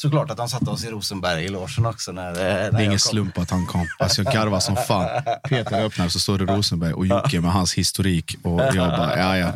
[0.00, 2.12] Såklart att han satte oss i Rosenberg i logen också.
[2.12, 3.86] När, när Det är ingen slump att han kom.
[3.98, 5.22] Alltså jag garvar som fan.
[5.48, 8.36] Peter öppnar så står det Rosenberg och Jocke med hans historik.
[8.42, 9.52] Och jag bara, ja ja.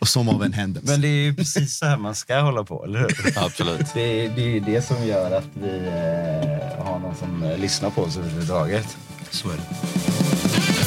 [0.00, 0.90] Och som av en händelse.
[0.90, 3.38] Men det är ju precis så här man ska hålla på, eller hur?
[3.38, 3.86] Absolut.
[3.94, 7.90] Det, det är ju det som gör att vi eh, har någon som eh, lyssnar
[7.90, 8.96] på oss överhuvudtaget.
[9.30, 10.81] Så är det.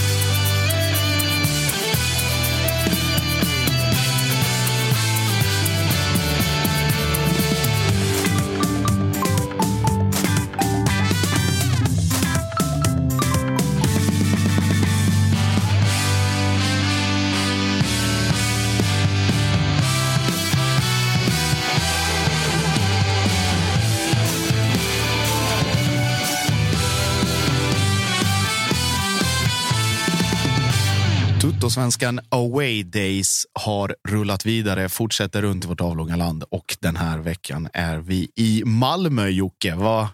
[31.76, 37.18] Allsvenskan Away Days har rullat vidare, fortsätter runt i vårt avlånga land och den här
[37.18, 39.76] veckan är vi i Malmö, Jocke.
[39.76, 40.08] Vad...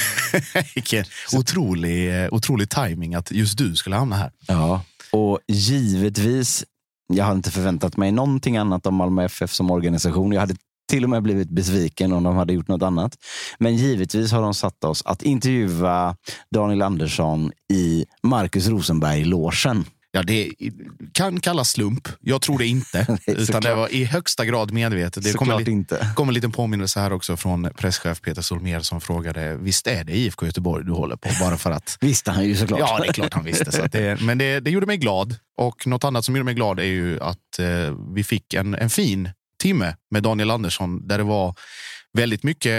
[0.74, 1.04] Vilken
[1.36, 4.30] otrolig, otrolig timing att just du skulle hamna här.
[4.46, 4.82] Ja,
[5.12, 6.64] och givetvis,
[7.12, 10.32] jag hade inte förväntat mig någonting annat om Malmö FF som organisation.
[10.32, 10.56] Jag hade
[10.90, 13.16] till och med blivit besviken om de hade gjort något annat.
[13.58, 16.16] Men givetvis har de satt oss att intervjua
[16.50, 19.84] Daniel Andersson i Marcus Rosenberg-låsen.
[20.16, 20.52] Ja, det
[21.12, 22.08] kan kallas slump.
[22.20, 23.06] Jag tror det inte.
[23.26, 25.24] Nej, utan det var i högsta grad medvetet.
[25.24, 26.08] Det kom en, inte.
[26.14, 30.12] kom en liten påminnelse här också från presschef Peter Solmer som frågade, visst är det
[30.12, 31.28] IFK Göteborg du håller på?
[31.40, 32.80] Bara för att Visste han ju såklart.
[32.80, 33.72] Ja, det är klart han visste.
[33.72, 35.36] Så det, men det, det gjorde mig glad.
[35.56, 37.66] Och något annat som gjorde mig glad är ju att eh,
[38.14, 41.54] vi fick en, en fin timme med Daniel Andersson där det var
[42.14, 42.72] väldigt mycket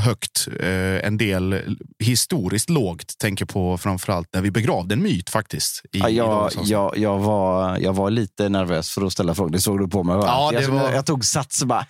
[0.00, 3.18] högt, eh, en del historiskt lågt.
[3.18, 5.82] Tänker på framförallt när vi begravde en myt faktiskt.
[5.92, 9.50] I, Ja, jag, jag, jag, var, jag var lite nervös för att ställa frågor.
[9.50, 10.22] Det såg du på mig va?
[10.26, 11.86] Ja, det jag, var- jag tog sats och bara,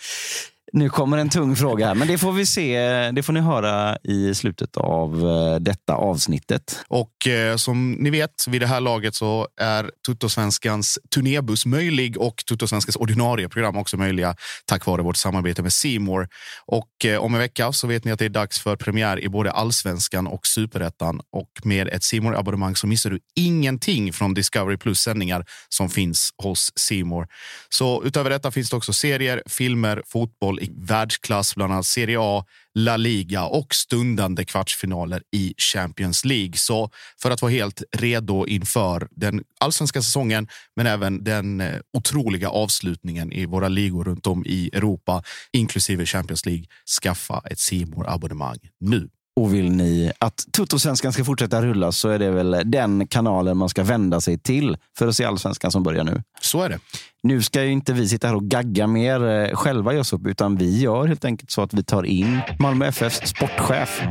[0.73, 1.95] nu kommer en tung fråga här.
[1.95, 2.79] Men det får vi se.
[3.11, 6.81] Det får ni höra i slutet av eh, detta avsnittet.
[6.89, 12.37] Och eh, som ni vet, vid det här laget så är Tuttosvenskans turnébuss möjlig och
[12.49, 16.29] Tuttosvenskans ordinarie program också möjliga tack vare vårt samarbete med Simor.
[16.67, 19.29] Och eh, om en vecka så vet ni att det är dags för premiär i
[19.29, 21.21] både allsvenskan och superettan.
[21.33, 26.31] Och med ett simor abonnemang så missar du ingenting från Discovery Plus sändningar som finns
[26.43, 27.29] hos Simor.
[27.69, 32.45] Så utöver detta finns det också serier, filmer, fotboll i världsklass, bland annat Serie A,
[32.75, 36.53] La Liga och stundande kvartsfinaler i Champions League.
[36.57, 36.91] Så
[37.23, 43.33] för att vara helt redo inför den allsvenska säsongen, men även den eh, otroliga avslutningen
[43.33, 45.23] i våra ligor runt om i Europa,
[45.53, 46.65] inklusive Champions League,
[47.03, 49.09] skaffa ett simor abonnemang nu.
[49.41, 53.69] Och vill ni att Tuttosvenskan ska fortsätta rulla så är det väl den kanalen man
[53.69, 56.23] ska vända sig till för att se allsvenskan som börjar nu.
[56.41, 56.79] Så är det.
[57.23, 60.81] Nu ska ju inte vi sitta här och gagga mer eh, själva Josip, utan vi
[60.81, 64.03] gör helt enkelt så att vi tar in Malmö FFs sportchef.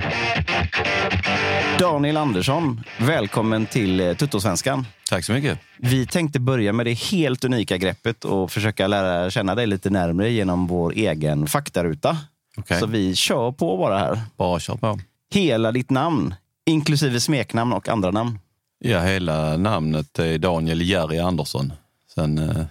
[1.80, 4.86] Daniel Andersson, välkommen till eh, Tuttosvenskan.
[5.10, 5.60] Tack så mycket.
[5.78, 10.32] Vi tänkte börja med det helt unika greppet och försöka lära känna dig lite närmare
[10.32, 12.18] genom vår egen faktaruta.
[12.58, 12.80] Okej.
[12.80, 14.22] Så vi kör på bara här.
[14.38, 15.00] Bara kör på.
[15.34, 16.36] Hela ditt namn,
[16.66, 18.40] inklusive smeknamn och andra namn.
[18.80, 21.74] Ja, hela namnet är Daniel Jerry Andersson.
[22.16, 22.66] Sen eh,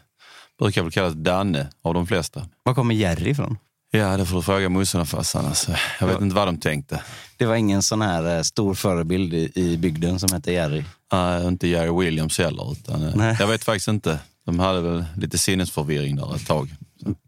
[0.59, 2.47] Brukar väl kallas Danne av de flesta.
[2.63, 3.59] Var kommer Jerry ifrån?
[3.91, 5.47] Ja, det får du fråga morsan och farsan.
[5.47, 5.73] Alltså.
[6.01, 7.03] Jag vet inte vad de tänkte.
[7.37, 10.85] Det var ingen sån här eh, stor förebild i, i bygden som hette Jerry.
[11.13, 12.73] Nej, inte Jerry Williams heller.
[12.73, 13.37] Utan, Nej.
[13.41, 14.19] jag vet faktiskt inte.
[14.47, 16.75] De hade väl lite sinnesförvirring där ett tag.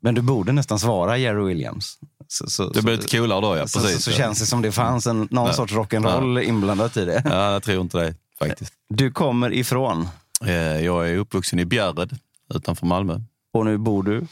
[0.01, 1.99] Men du borde nästan svara Jerry Williams.
[2.29, 3.63] Så, så, Det blev lite coolare då, ja.
[3.67, 4.05] så, så, Precis.
[4.05, 5.53] så känns det som det fanns en, någon Ja.
[5.53, 7.23] sorts rock'n'roll inblandat i det.
[7.25, 8.73] Ja, jag tror inte det faktiskt.
[8.89, 10.09] Du kommer ifrån
[10.47, 12.19] Eh, Jag är uppvuxen i Bjärred
[12.55, 13.21] utanför Malmö.
[13.53, 14.27] och nu bor du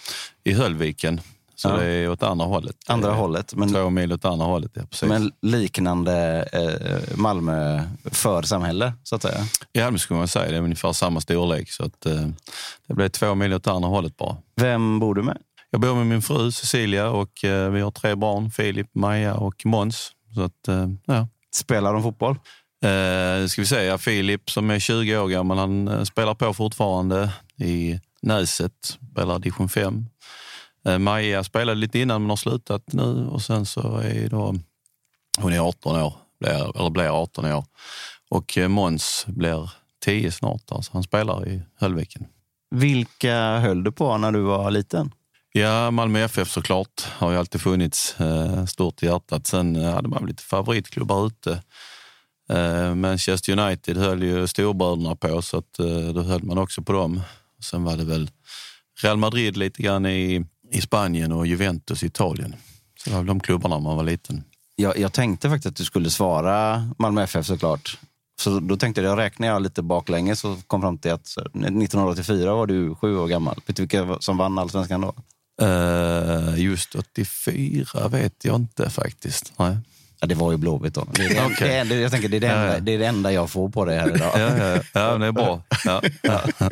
[0.45, 1.21] I Höllviken.
[1.57, 1.77] Så Ja.
[1.77, 2.77] det är åt andra hållet.
[2.87, 3.55] andra hållet.
[3.55, 4.83] Men, Två mil åt andra hållet, ja.
[4.91, 5.09] Precis.
[5.09, 9.47] men liknande eh, Malmö församhälle, så att säga.
[9.73, 10.51] Ja, det skulle man säga.
[10.51, 11.71] Det är ungefär samma storlek.
[11.73, 12.27] Så att, eh,
[12.87, 14.37] det blev två mil åt andra hållet bara.
[14.57, 15.39] Vem bor du med?
[15.75, 18.51] Jag bor med min fru Cecilia och eh, vi har tre barn.
[18.51, 20.13] Filip, Maja och Måns.
[20.35, 21.29] Så att, eh, ja.
[21.55, 22.35] Spelar de fotboll?
[22.85, 27.33] Eh, ska vi säga Filip som är 20 år gammal, han eh, spelar på fortfarande
[27.57, 30.07] i Näset, spelar division 5.
[30.87, 34.55] Eh, Maja spelade lite innan men har slutat nu och sen så är då,
[35.39, 37.65] hon är 18 år, blir, eller blir 18 år.
[38.31, 39.71] Och eh, Måns blir
[40.05, 42.27] 10 snart, alltså han spelar i Höllviken.
[42.71, 45.13] Vilka höll du på när du var liten?
[45.57, 49.47] Ja, Malmö FF såklart har ju alltid funnits eh, stort i hjärtat.
[49.47, 51.63] Sen eh, hade man väl lite favoritklubbar ute.
[52.49, 56.93] Eh, Manchester United höll ju storbröderna på så att, eh, då höll man också på
[56.93, 57.21] dem.
[57.63, 58.31] Sen var det väl
[59.03, 62.55] Real Madrid lite grann i, i Spanien och Juventus i Italien.
[62.99, 64.45] Så det var väl de klubbarna man var liten.
[64.77, 67.99] Jag, jag tänkte faktiskt att du skulle svara Malmö FF såklart.
[68.41, 72.67] Så då tänkte jag, räknade jag lite baklänges och kom fram till att 1984 var
[72.67, 73.61] du sju år gammal.
[73.67, 75.15] Vet du vilka som vann allsvenskan då?
[75.63, 79.53] Eh, just 84 vet jag inte faktiskt.
[79.57, 79.77] Nej.
[80.21, 81.07] Ja, det var ju Blåvitt då.
[81.13, 81.69] Det är det, Okej.
[81.69, 82.81] det, är- det, jag tänker, det, är det, Ja, enda, ja.
[82.81, 84.31] det är det enda jag får på det här idag.
[84.41, 84.83] Ja, ja, ja.
[84.93, 85.63] ja, det är bra.
[85.85, 86.41] Ja, ja.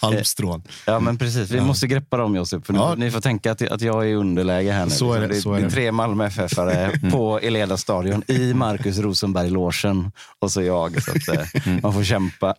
[0.00, 0.62] Halmstrån.
[0.86, 1.50] Ja, men precis.
[1.50, 2.66] Vi måste greppa dem, Josip.
[2.66, 2.94] För Ja.
[2.94, 4.90] ni, får tänka att, att jag är i underläge här nu.
[4.90, 8.54] Så är det, det, så är det är tre Malmö FF-are på Eleda stadion i
[8.54, 11.02] Marcus Rosenberg-logen och så jag.
[11.02, 11.46] Så att, eh,
[11.82, 12.54] man får kämpa.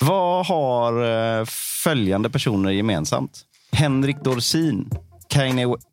[0.00, 1.04] Vad har
[1.40, 1.44] eh,
[1.84, 3.40] följande personer gemensamt?
[3.72, 4.90] Henrik Dorsin,
[5.28, 5.86] Kanye West.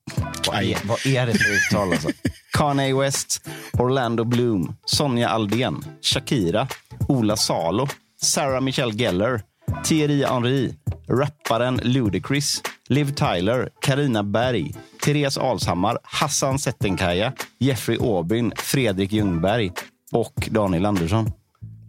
[0.48, 2.10] Vad är, vad är det för uttal alltså?
[2.54, 6.68] Kanye West, Orlando Bloom, Sonja Aldén, Shakira,
[7.08, 7.88] Ola Salo,
[8.22, 9.42] Sarah Michelle Gellar,
[9.84, 10.74] Thierry Henry,
[11.10, 14.74] rapparen Ludacris, Liv Tyler, Karina Berg,
[15.06, 19.72] Therese Alshammar, Hassan Settenkaya, Jeffrey Aubyn, Fredrik Ljungberg
[20.12, 21.32] och Daniel Andersson.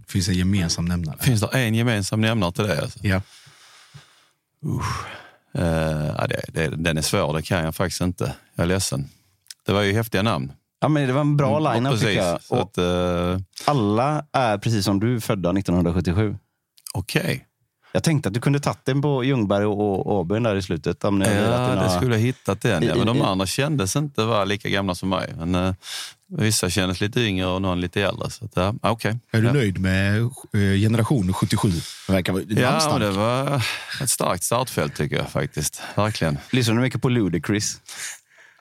[0.08, 1.16] finns en gemensam nämnare.
[1.20, 2.82] Finns det en gemensam nämnare till det?
[2.82, 2.98] Alltså?
[3.02, 3.22] Ja.
[5.58, 5.64] Uh,
[6.18, 8.34] ja, det, det, den är svår, det kan jag faktiskt inte.
[8.54, 9.08] Jag är ledsen.
[9.66, 10.52] Det var ju häftiga namn.
[10.80, 12.16] Ja, men det var en bra Mm, line-up precis.
[12.16, 12.58] jag.
[12.58, 16.36] Att, eh, alla är precis som du födda 1977.
[16.94, 17.46] Okej.
[17.92, 21.04] Jag tänkte att du kunde tagit den på Ljungberg och Åbyn där i slutet.
[21.04, 22.82] Om ni Ja, det några- skulle jag hittat den.
[22.82, 22.94] Ja.
[22.96, 25.34] Men de andra kändes inte vara lika gamla som mig.
[25.38, 25.74] Men, eh,
[26.28, 28.30] vissa kändes lite yngre och någon lite äldre.
[28.30, 29.18] Så att, ja, okej.
[29.32, 29.52] Är du ja.
[29.52, 31.68] nöjd med eh, generation 77?
[32.06, 33.62] Det verkar vara Ja, det var
[34.02, 35.82] ett starkt startfält tycker jag faktiskt.
[35.94, 36.38] Verkligen.
[36.52, 37.80] Lyssnar du mycket på Ludacris?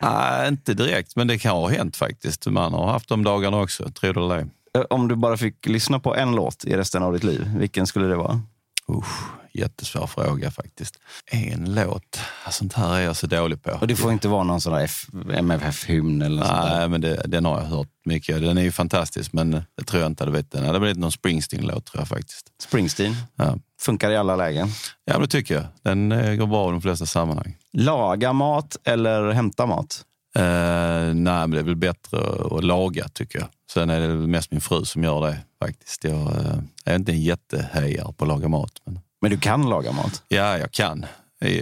[0.02, 2.46] Nej, inte direkt, men det kan ha hänt faktiskt.
[2.46, 4.48] Man har haft de dagarna också, tror du det?
[4.80, 7.88] Eh, Om du bara fick lyssna på en låt i resten av ditt liv, vilken
[7.88, 8.42] skulle det vara?
[8.90, 11.00] Usch, jättesvår fråga faktiskt.
[11.26, 12.20] En låt,
[12.50, 13.72] sånt här är jag så dålig på.
[13.72, 14.90] Och det får inte vara någon sån där
[15.34, 16.78] MFF-hymn eller något sånt där.
[16.80, 18.42] Nej, men det, den har jag hört mycket.
[18.42, 20.62] Den är ju fantastisk, men det tror jag inte hade blivit den.
[20.62, 22.48] Det hade blivit någon Springsteen-låt tror jag faktiskt.
[22.62, 23.16] Springsteen.
[23.36, 23.58] Ja.
[23.82, 24.68] Funkar i alla lägen.
[25.06, 25.66] ja, men det tycker jag.
[25.82, 27.58] Den eh, går bra i de flesta sammanhang.
[27.74, 30.06] Laga mat eller hämta mat?
[30.36, 32.18] Eh, nej, men det är väl bättre
[32.58, 33.48] att laga tycker jag.
[33.74, 36.04] Sen är det mest min fru som gör det faktiskt.
[36.04, 38.72] Jag eh, är inte en jättehejare på att laga mat.
[38.86, 40.24] Men Men du kan laga mat.
[40.28, 41.06] ja, jag kan.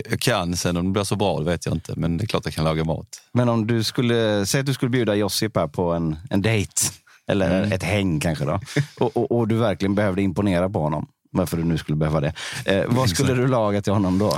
[0.10, 1.94] Jag kan, sen om det blir så bra det vet jag inte.
[1.96, 3.08] Men det är klart jag kan laga mat.
[3.34, 6.72] Men om du skulle, säg att du skulle bjuda Josip här på en, en dejt.
[7.28, 7.72] Eller Mm.
[7.72, 8.60] ett häng kanske då.
[9.00, 11.08] Och, och, och du verkligen behövde imponera på honom.
[11.32, 12.34] Varför du nu skulle behöva det.
[12.66, 14.34] Eh, vad skulle du laga till honom då?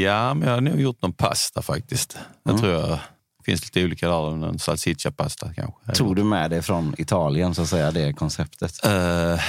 [0.00, 2.18] Ja, men jag har nog gjort någon pasta faktiskt.
[2.42, 2.98] Jag tror jag
[3.38, 4.30] det finns lite olika där.
[4.30, 5.92] Någon salsiccia-pasta kanske.
[5.94, 8.84] Tog du med det från Italien, så att säga, det konceptet?
[8.84, 9.40] Eh,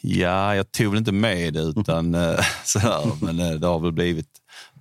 [0.00, 3.24] ja, jag tog väl inte med det utan uh, sådär.
[3.24, 4.28] Men eh, det har väl blivit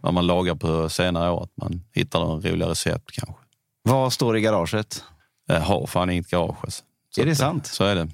[0.02, 1.44] vad man lagar på senare år.
[1.44, 3.44] Att man hittar någon roliga recept kanske.
[3.84, 5.04] Vad står i garaget?
[5.48, 6.58] Jag har fan inget garage.
[6.64, 6.84] Alltså.
[7.16, 7.68] Så Är det att, eh, sant?
[7.68, 8.08] Så är det.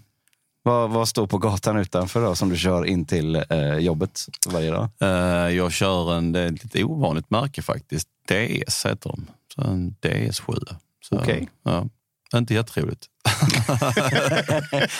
[0.68, 4.72] Vad, vad står på gatan utanför då, som du kör in till eh, jobbet varje
[4.72, 4.90] dag?
[5.00, 5.10] Eh,
[5.56, 8.08] jag kör en, det är ett lite ovanligt märke faktiskt.
[8.28, 9.28] DS heter de.
[9.56, 10.76] Så en DS7.
[11.10, 11.50] Så, Okej.
[11.64, 11.86] Ja,
[12.36, 13.06] inte jätteroligt.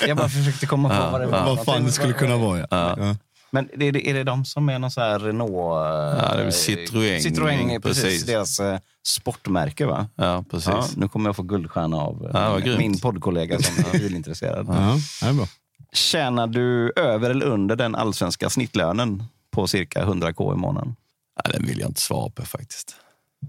[0.08, 1.46] Jag bara försökte komma på vad det var.
[1.46, 2.68] Vad fan det skulle kunna vara.
[2.70, 3.16] Ja.
[3.56, 5.52] Men är det, är det de som är någon så här Renault?
[5.54, 7.20] Ja, det är eh, Citroën.
[7.20, 8.04] Citroën, precis.
[8.04, 8.26] Precis.
[8.26, 10.08] Deras eh, sportmärke, va?
[10.16, 10.68] Ja, precis.
[10.68, 14.66] Ja, nu kommer jag få guldstjärna av eh, Ja, min poddkollega som är bilintresserad.
[14.70, 15.48] Ja, det är bra.
[15.94, 20.96] Tjänar du över eller under den allsvenska snittlönen på cirka 100k i månaden?
[21.44, 22.96] Ja, den vill jag inte svara på faktiskt.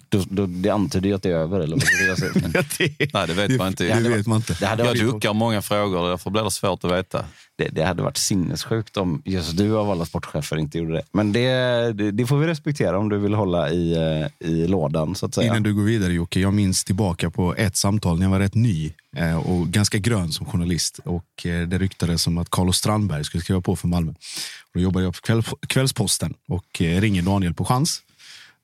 [0.09, 1.61] Då, då, det antyder ju att det är över.
[1.61, 3.13] Eller vad det säger?
[3.15, 4.01] Nej, det vet man inte.
[4.01, 4.57] Det vet man inte.
[4.61, 7.25] Det hade, Jag varit, duckar många frågor, därför blir det svårt att veta.
[7.57, 11.03] det, det hade varit sinnessjukt om just du av alla sportchefer inte gjorde det.
[11.13, 11.49] Men det,
[11.93, 13.93] det, det får vi respektera om du vill hålla i,
[14.41, 15.47] eh, i lådan, så att säga.
[15.47, 18.55] Innan du går vidare Jocke, jag minns tillbaka på ett samtal när jag var rätt
[18.55, 21.01] ny eh, och ganska grön som journalist.
[21.05, 24.11] Och eh, Det ryktades om att Carlos Strandberg skulle skriva på för Malmö.
[24.11, 28.03] Och då jobbade jag på kväll, Kvällsposten och ringer Daniel på chans.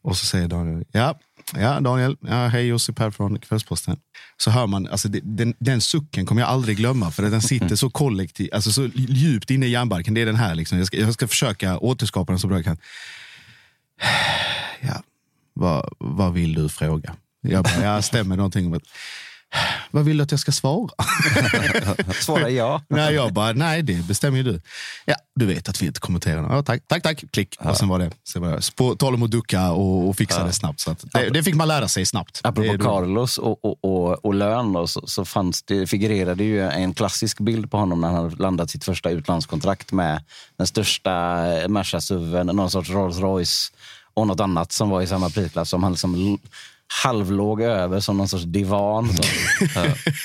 [0.03, 1.19] Och så säger Daniel, ja,
[1.55, 3.97] ja Daniel, ja, hej Josip här från Kvällsposten.
[4.37, 7.77] Så hör man, alltså, det, den, den sucken kommer jag aldrig glömma för den sitter
[7.77, 10.15] så kollektivt, alltså så djupt inne i hjärnbarken.
[10.15, 10.79] Det är den här, liksom.
[10.79, 12.77] jag, ska, jag ska försöka återskapa den så bra jag kan.
[14.85, 15.03] Ja,
[15.55, 17.17] vad, vad vill du fråga?
[17.41, 18.83] Jag bara, ja, stämmer någonting om att,
[19.91, 20.89] vad vill du att jag ska svara?
[22.21, 22.83] Svara ja.
[22.89, 24.61] nej, jag bara, nej det bestämmer ju du.
[25.05, 26.57] Ja, du vet att vi inte kommenterar.
[26.57, 27.57] Ja, tack, tack, tack, klick.
[27.59, 28.11] Och sen var det.
[28.29, 30.81] Sen var det på tal om att ducka och, och fixa det snabbt.
[30.81, 32.41] Så det, det fick man lära sig snabbt.
[32.45, 36.95] Apropå Carlos och, och, och, och lön då, så, så fanns det, figurerade ju en
[36.95, 40.25] klassisk bild på honom när han hade landat sitt första utlandskontrakt med
[40.57, 41.11] den största
[41.69, 43.73] Merca-suven, någon sorts Rolls Royce
[44.15, 46.39] och något annat som var i samma prisklass som han liksom
[47.03, 49.09] halvlåg över som någon sorts divan.
[49.09, 49.23] Så,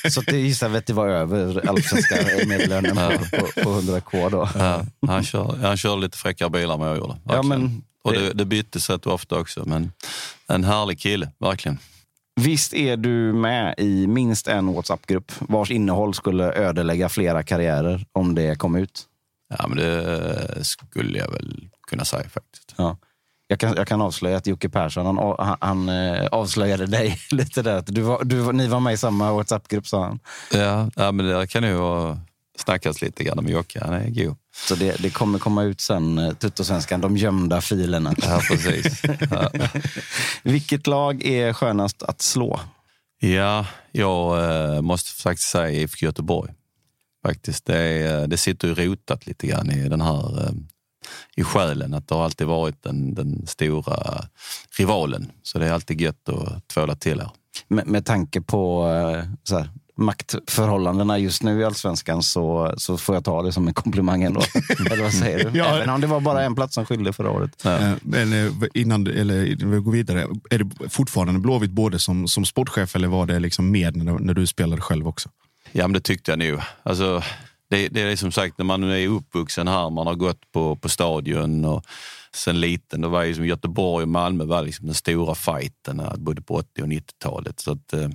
[0.10, 2.16] så att det gissar vi att det var över allsvenska
[2.48, 4.50] medellönen på, på, på 100k då.
[4.56, 7.16] Ja, han, kör, han kör lite fräckare bilar än vad jag gjorde.
[7.24, 9.92] Ja, men Och det, det byttes rätt ofta också, men
[10.48, 11.78] en härlig kille, verkligen.
[12.40, 18.36] Visst är du med i minst en WhatsApp-grupp vars innehåll skulle ödelägga flera karriärer om
[18.36, 19.04] det kom ut?
[19.58, 22.74] Ja, men det skulle jag väl kunna säga faktiskt.
[22.78, 22.98] Ja.
[23.48, 27.62] Jag kan, jag kan avslöja att Jocke Persson han, han, han eh, avslöjade dig lite
[27.62, 27.84] där.
[27.88, 30.20] Du var, du, ni var med i samma WhatsApp-grupp, sa han.
[30.54, 32.16] Ja, ja men det kan ju
[32.58, 33.80] snackas lite grann med Jocke.
[33.86, 34.36] Han är god.
[34.68, 38.16] Så det, det kommer komma ut sen, eh, Tuttosvenskan, de gömda filerna.
[38.18, 39.02] Ja, precis.
[39.32, 39.52] Ja.
[40.44, 42.60] Vilket lag är skönast att slå?
[43.20, 46.54] Ja, jag eh, måste faktiskt säga IFK Göteborg.
[47.26, 47.66] Faktiskt.
[47.66, 50.52] Det, eh, det sitter ju rotat lite grann i den här eh,
[51.36, 54.26] i själen att det har alltid varit den, den stora
[54.78, 55.32] rivalen.
[55.44, 57.30] Så det är alltid gött att tvåla till här.
[57.68, 63.16] Med, med tanke på eh, så här, maktförhållandena just nu i Allsvenskan så, så får
[63.16, 64.42] jag ta det som en komplimang ändå.
[64.92, 65.58] Eller vad säger du?
[65.58, 65.66] Ja.
[65.66, 67.66] Även om det var bara en plats som skilde förra året.
[67.66, 72.00] Eh, Men eh, innan du- eller innan vi går vidare, är det fortfarande Blåvitt både
[72.00, 75.30] som, som sportchef eller var det liksom med när, när du spelade själv också?
[75.72, 76.60] Ja, men det tyckte jag nog.
[76.84, 77.24] Alltså,
[77.70, 80.90] det, det är som sagt när man är uppvuxen här, man har gått på, på
[80.90, 81.86] stadion och
[82.34, 86.42] sen liten, då var ju som Göteborg och Malmö var liksom den stora fighten både
[86.42, 87.60] på 80 och 90-talet.
[87.60, 88.10] Så att, eh,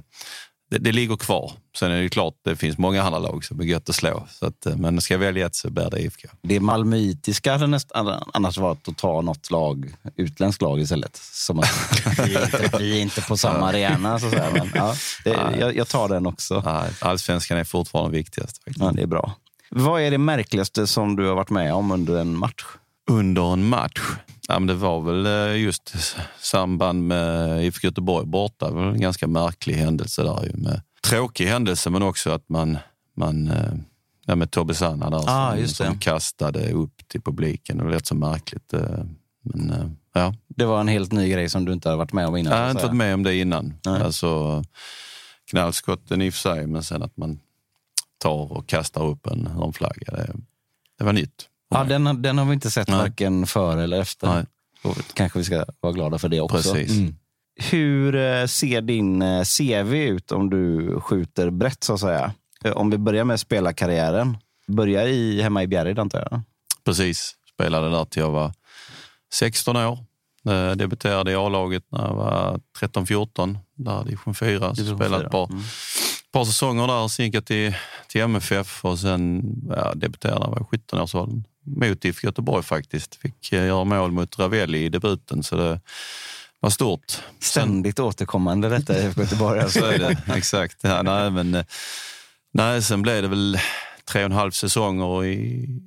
[0.72, 1.52] det, det ligger kvar.
[1.76, 4.26] Sen är det klart, det finns många andra lag som är gött att slå.
[4.30, 6.28] Så att, eh, men ska jag välja ett så bär det IFK.
[6.42, 11.16] Det malmöitiska hade nästan annars varit att ta något lag, utländskt lag istället.
[11.16, 11.68] Som att
[12.26, 14.18] vi, är inte, vi är inte på samma arena.
[14.18, 14.50] Så säga.
[14.52, 16.62] Men, ja, det, jag, jag tar den också.
[16.64, 18.64] Nej, Allsvenskan är fortfarande viktigast.
[18.64, 18.80] Faktiskt.
[18.80, 19.34] Ja, det är bra.
[19.70, 22.64] Vad är det märkligaste som du har varit med om under en match?
[23.10, 24.00] Under en match?
[24.48, 25.94] Ja, men det var väl eh, just
[26.40, 28.68] samband med IFK Göteborg borta.
[28.68, 30.44] Det var en ganska märklig händelse där.
[30.44, 32.78] Ju med, tråkig händelse, men också att man,
[33.16, 33.72] man eh,
[34.26, 37.78] ja, med Tobbe Sanna där Ah, som, som kastade upp till publiken.
[37.78, 38.72] Det var rätt så märkligt.
[38.72, 38.80] eh,
[39.44, 42.36] Men ja, Det var en helt ny grej som du inte har varit med om
[42.36, 42.52] innan.
[42.52, 43.74] jag har inte varit med om det innan.
[43.86, 44.02] Nej.
[44.02, 44.62] Alltså,
[45.50, 47.40] knallskotten i och för sig, men sen att man
[48.18, 50.12] tar och kastar upp en hörnflagga.
[50.12, 50.32] Det,
[50.98, 51.48] det var nytt.
[51.74, 52.98] Ja, den, den har vi inte sett Nej.
[52.98, 54.26] varken före eller efter.
[54.34, 54.44] Nej.
[54.82, 56.72] Och kanske vi ska vara glada för det också.
[56.74, 56.98] Precis.
[56.98, 57.14] Mm.
[57.70, 62.32] Hur eh, ser din eh, CV ut om du skjuter brett så att säga?
[62.64, 64.36] Eh, Om vi börjar med spelarkarriären.
[64.66, 66.40] Börjar i, hemma i Bjärred antar jag?
[66.84, 67.34] Precis.
[67.54, 68.52] Spelade där till jag var
[69.34, 69.98] 16 år.
[70.74, 74.60] Debuterade i A-laget när jag var 13-14, där division 4.
[74.68, 75.62] Så Division spelade ett par, Mm.
[76.32, 77.74] par säsonger där, sen gick jag till,
[78.08, 79.42] till MFF och sen
[79.76, 81.42] ja, debuterade när jag var 17 års ålder.
[81.64, 83.14] Mot IFK Göteborg faktiskt.
[83.14, 85.80] Fick eh, göra mål mot Ravelli i debuten, så det
[86.60, 87.04] var stort.
[87.10, 89.58] Sen, Ständigt återkommande detta i IFK Göteborg.
[89.60, 89.80] så Alltså.
[89.92, 90.76] är det, exakt.
[90.80, 91.64] Ja, nej, men, eh,
[92.54, 93.58] nej, sen blev det väl
[94.04, 95.34] tre och en halv säsonger i,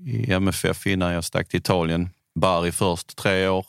[0.05, 2.10] i MFF innan jag stack till Italien.
[2.39, 3.65] Bari först, tre år.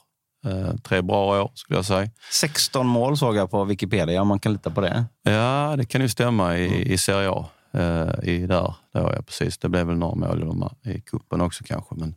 [0.46, 2.10] Eh, tre bra år skulle jag säga.
[2.32, 5.04] 16 mål såg jag på Wikipedia, om man kan lita på det.
[5.22, 7.46] Ja, det kan ju stämma i, i Serie A.
[7.76, 8.74] eh, i där.
[8.92, 9.58] Då, ja, precis.
[9.58, 11.94] Det blev väl några mål i, kuppen också kanske.
[11.94, 12.14] Men,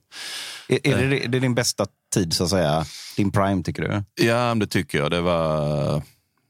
[0.68, 2.86] Är, är det, det är din bästa tid, så att säga?
[3.18, 4.24] Din prime, tycker du?
[4.26, 5.12] ja, det tycker jag.
[5.12, 6.02] Det, var,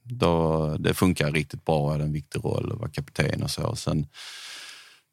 [0.03, 1.85] då, det funkar riktigt bra.
[1.85, 3.75] Jag hade en viktig roll och var kapten och så.
[3.75, 4.07] Sen,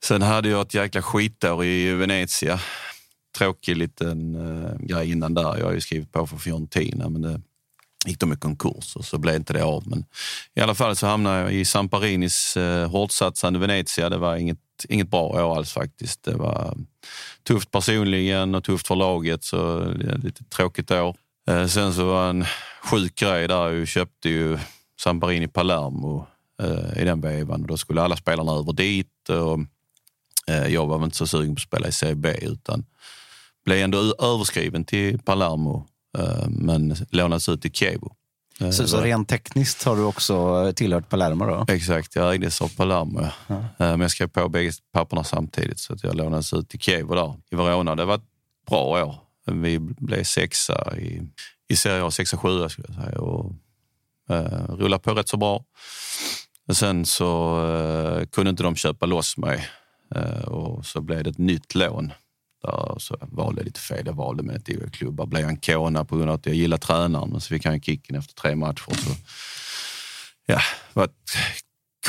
[0.05, 2.61] sen hade jag ett jäkla skitår i Venezia.
[3.39, 5.59] Tråkig liten uh, grej innan där.
[5.59, 7.41] Jag har ju skrivit på för Fiorentina, men det
[8.07, 9.89] gick de i konkurs och så blev inte det av.
[9.89, 10.05] Men
[10.55, 14.09] i alla fall så hamnade jag i Samparinis eh, hårdsatsande Venezia.
[14.09, 14.59] Det var inget,
[14.89, 16.23] inget bra år alls faktiskt.
[16.23, 16.77] Det var
[17.47, 21.17] tufft personligen och tufft för laget, så det var ett lite tråkigt år.
[21.49, 22.45] Eh, sen så var en
[22.83, 23.71] sjuk grej där.
[23.71, 24.59] Jag köpte ju
[25.01, 26.27] Samparini Palermo
[26.63, 27.61] eh, i den vevan.
[27.61, 29.29] Och Då skulle alla spelarna över dit.
[29.29, 29.61] Och,
[30.55, 32.85] eh, jag var väl inte så sugen på att spela i CB utan
[33.65, 35.87] blev ändå överskriven till Palermo
[36.49, 38.11] men lånades ut till.
[38.61, 41.45] Eh, Så, så var- rent tekniskt har du också tillhört Palermo?
[41.47, 41.65] Då?
[41.69, 43.21] Exakt, jag ägdes av Palermo.
[43.47, 43.55] Ja.
[43.57, 47.07] Eh, Men jag skrev på bägge papperna samtidigt så att jag lånades ut till Kiev
[47.09, 47.95] där i Verona.
[47.95, 48.25] Det var ett
[48.69, 49.15] bra år.
[49.53, 51.23] Vi blev sexa i,
[51.69, 53.19] i Serie A, sexa, sjua skulle jag säga.
[53.21, 53.53] Och,
[54.31, 55.65] eh, rullade på rätt så bra.
[56.69, 57.59] Och sen så
[58.21, 59.69] eh, kunde inte de köpa loss mig
[60.15, 62.13] eh, och så blev det ett nytt lån.
[62.67, 64.07] Där så jag valde lite fel.
[64.07, 65.27] Jag valde med ett klubbar.
[65.27, 67.31] Blev Ancona på grund av att jag gillar tränaren.
[67.31, 68.95] Men så fick han kicken efter tre matcher.
[68.95, 69.11] Så
[70.47, 70.61] ja,
[70.93, 71.37] det var ett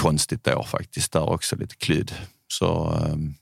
[0.02, 2.14] konstigt år faktiskt där också, lite klydd.
[2.48, 3.36] Så um,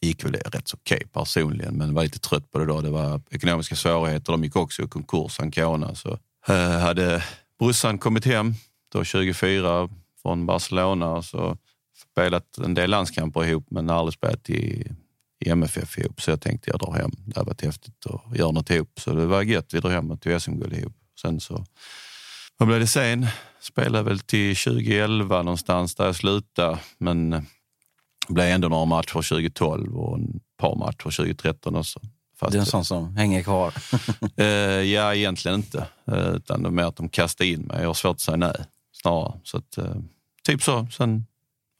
[0.00, 2.80] gick väl det rätt så okej personligen, men var lite trött på det då.
[2.80, 5.94] Det var ekonomiska svårigheter, de gick också i konkurs, Ancona.
[5.94, 6.18] Så
[6.50, 7.24] uh, hade
[7.58, 8.54] brorsan kommit hem
[8.92, 9.88] då 24
[10.22, 11.56] från Barcelona och så
[12.12, 14.92] spelat en del landskamper ihop men aldrig spelat i,
[15.42, 16.22] i MFF ihop.
[16.22, 17.10] Så jag tänkte jag drar hem.
[17.26, 19.00] Det hade varit häftigt att göra något ihop.
[19.00, 19.74] Så det var gött.
[19.74, 20.96] Vi drog hem och tog SM-guld ihop.
[21.22, 21.64] Sen så
[22.62, 23.26] vad blev det sen?
[23.60, 26.78] Spelade väl till 2011 någonstans där jag slutade.
[26.98, 27.44] Men det
[28.34, 32.00] blev ändå några matcher 2012 och en par matcher 2013 också.
[32.40, 33.74] Fast, Det är en sån som hänger kvar.
[34.36, 34.46] eh,
[34.92, 35.86] ja, egentligen inte.
[36.06, 37.80] Eh, utan det är mer att de kastade in mig.
[37.80, 38.64] Jag har svårt att säga nej
[39.02, 39.40] snarare.
[39.44, 39.96] Så att, eh,
[40.42, 40.86] typ så.
[40.92, 41.26] Sen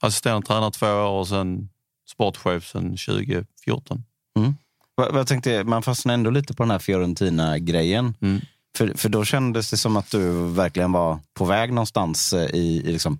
[0.01, 1.69] assisterande tränare två år och sen
[2.13, 4.03] sportchef sen 2014.
[4.95, 8.13] Vad- vad Jag tänkte, man fastnar ändå lite på den här Fiorentina-grejen.
[8.21, 8.41] Mm.
[8.77, 12.77] För, för då kändes det som att du verkligen var på väg någonstans eh, i,
[12.85, 13.19] i liksom,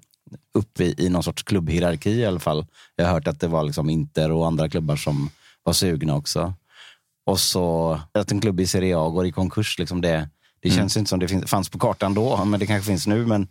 [0.54, 2.66] upp i, i någon sorts klubbhierarki i alla fall.
[2.96, 5.30] Jag har hört att det var liksom Inter och andra klubbar som
[5.64, 6.54] var sugna också.
[7.26, 10.30] Och så att en klubb i Serie A går i konkurs, liksom det,
[10.60, 13.26] det känns inte som det finns, fanns på kartan då, men det kanske finns nu.
[13.26, 13.48] Men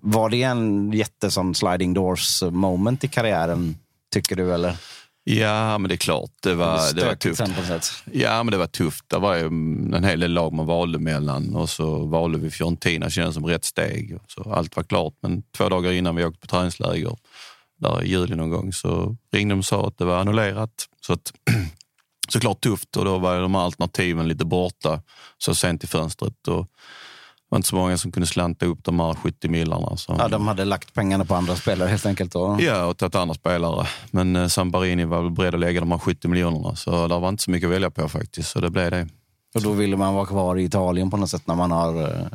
[0.00, 3.76] var det en jättesån sliding doors moment i karriären,
[4.14, 4.54] tycker du?
[4.54, 4.76] Eller?
[5.24, 6.30] Ja, men det är klart.
[6.42, 7.42] Det var, det var tufft.
[8.12, 9.04] Ja, men det var tufft.
[9.08, 13.10] Det var ju en hel del lag man valde mellan och så valde vi Fiorentina,
[13.10, 14.18] kändes som rätt steg.
[14.26, 17.16] Så allt var klart, men två dagar innan vi åkte på träningsläger,
[17.80, 20.88] där i juli någon gång, så ringde de och sa att det var annullerat.
[21.06, 21.32] Så att,
[22.28, 25.02] såklart tufft och då var de alternativen lite borta
[25.38, 26.48] så sent i fönstret.
[26.48, 26.66] Och
[27.54, 29.96] var inte så många som kunde slanta upp de här 70 millarna.
[29.96, 32.32] som- Ja, de hade lagt pengarna på andra spelare helt enkelt.
[32.32, 32.56] Då.
[32.60, 33.86] Ja, och tagit andra spelare.
[34.10, 36.76] Men eh, Sambarini var väl beredd att lägga de här 70 miljonerna.
[36.76, 38.50] Så det var inte så mycket att välja på faktiskt.
[38.50, 39.08] Så det blev det.
[39.54, 42.26] Och då ville man vara kvar i Italien på något sätt när man har eh,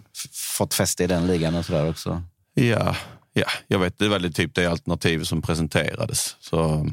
[0.58, 2.22] fått fäste i den ligan och sådär också.
[2.54, 2.96] Ja,
[3.34, 3.98] ja, jag vet.
[4.00, 6.36] Det var väl typ det alternativ som presenterades.
[6.40, 6.88] Så,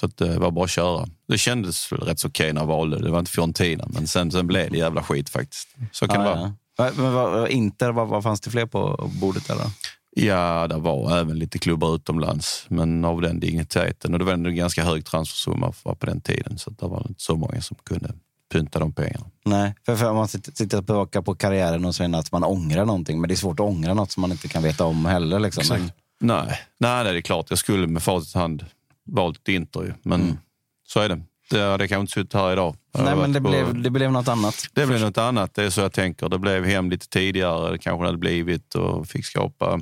[0.00, 1.06] så att det var bara att köra.
[1.28, 2.98] Det kändes väl rätt så okej när jag valde.
[2.98, 5.68] Det var inte Fiorentina, men sen, sen blev det jävla skit faktiskt.
[5.92, 6.38] Så kan det vara.
[6.40, 6.52] ja.
[6.78, 9.70] Men vad, Inter, vad, vad fanns det fler på bordet där då?
[10.18, 14.12] Ja, det var även lite klubbar utomlands, men av den digniteten.
[14.12, 17.22] Och det var ändå en ganska hög transfersumma på den tiden, så det var inte
[17.22, 18.14] så många som kunde
[18.52, 19.26] pynta de pengarna.
[19.44, 23.20] Nej, för, för man sitter, sitter tillbaka på karriären och säger att man ångrar någonting.
[23.20, 25.40] Men det är svårt att ångra något som man inte kan veta om heller.
[25.40, 25.64] Liksom.
[25.70, 27.46] Men, Nej, nej, det är klart.
[27.48, 28.66] Jag skulle med facit hand
[29.04, 30.38] valt Inter, men
[30.86, 31.22] så är det.
[31.50, 32.76] Det hade kanske inte suttit här idag.
[32.98, 34.54] Nej, men det på- blev, det blev något annat.
[34.72, 35.54] Det blev något annat.
[35.54, 36.28] Det är så jag tänker.
[36.28, 37.70] Det blev hem lite tidigare.
[37.70, 39.80] Det kanske det hade blivit och fick skapa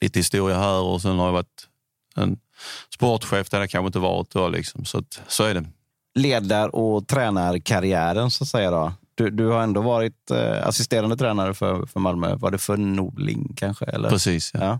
[0.00, 0.80] lite historia här.
[0.80, 1.66] Och sen har jag varit
[2.16, 2.38] en
[2.94, 3.52] sportchef.
[3.52, 4.48] Hade jag kanske inte varit då.
[4.48, 4.84] Liksom.
[4.84, 5.64] Så, att, så är det.
[6.14, 8.70] Ledar och tränarkarriären så att säga.
[8.70, 8.92] Då.
[9.14, 12.34] Du, du har ändå varit eh, assisterande tränare för, för Malmö.
[12.34, 13.84] Var det för Nordling kanske?
[13.84, 14.10] Eller?
[14.10, 14.50] Precis.
[14.54, 14.60] Ja.
[14.60, 14.78] Ja.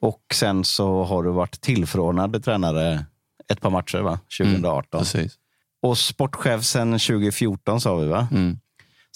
[0.00, 3.04] Och sen så har du varit tillförordnad tränare
[3.48, 4.18] ett par matcher, va?
[4.38, 5.00] 2018.
[5.00, 5.38] Precis.
[5.82, 8.28] Och sportchef sen 2014 sa vi, va?
[8.30, 8.58] Mm.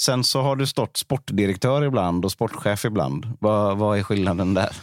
[0.01, 3.27] Sen så har du stått sportdirektör ibland och sportchef ibland.
[3.41, 4.77] Vad, vad är skillnaden där?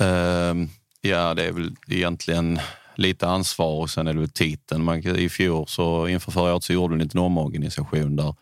[0.00, 0.68] Ehm,
[1.00, 2.60] ja, det är väl egentligen
[2.94, 4.84] lite ansvar och sen är det väl titeln.
[4.84, 8.34] Man, I fjol, så inför förra året, så gjorde vi en liten omorganisation där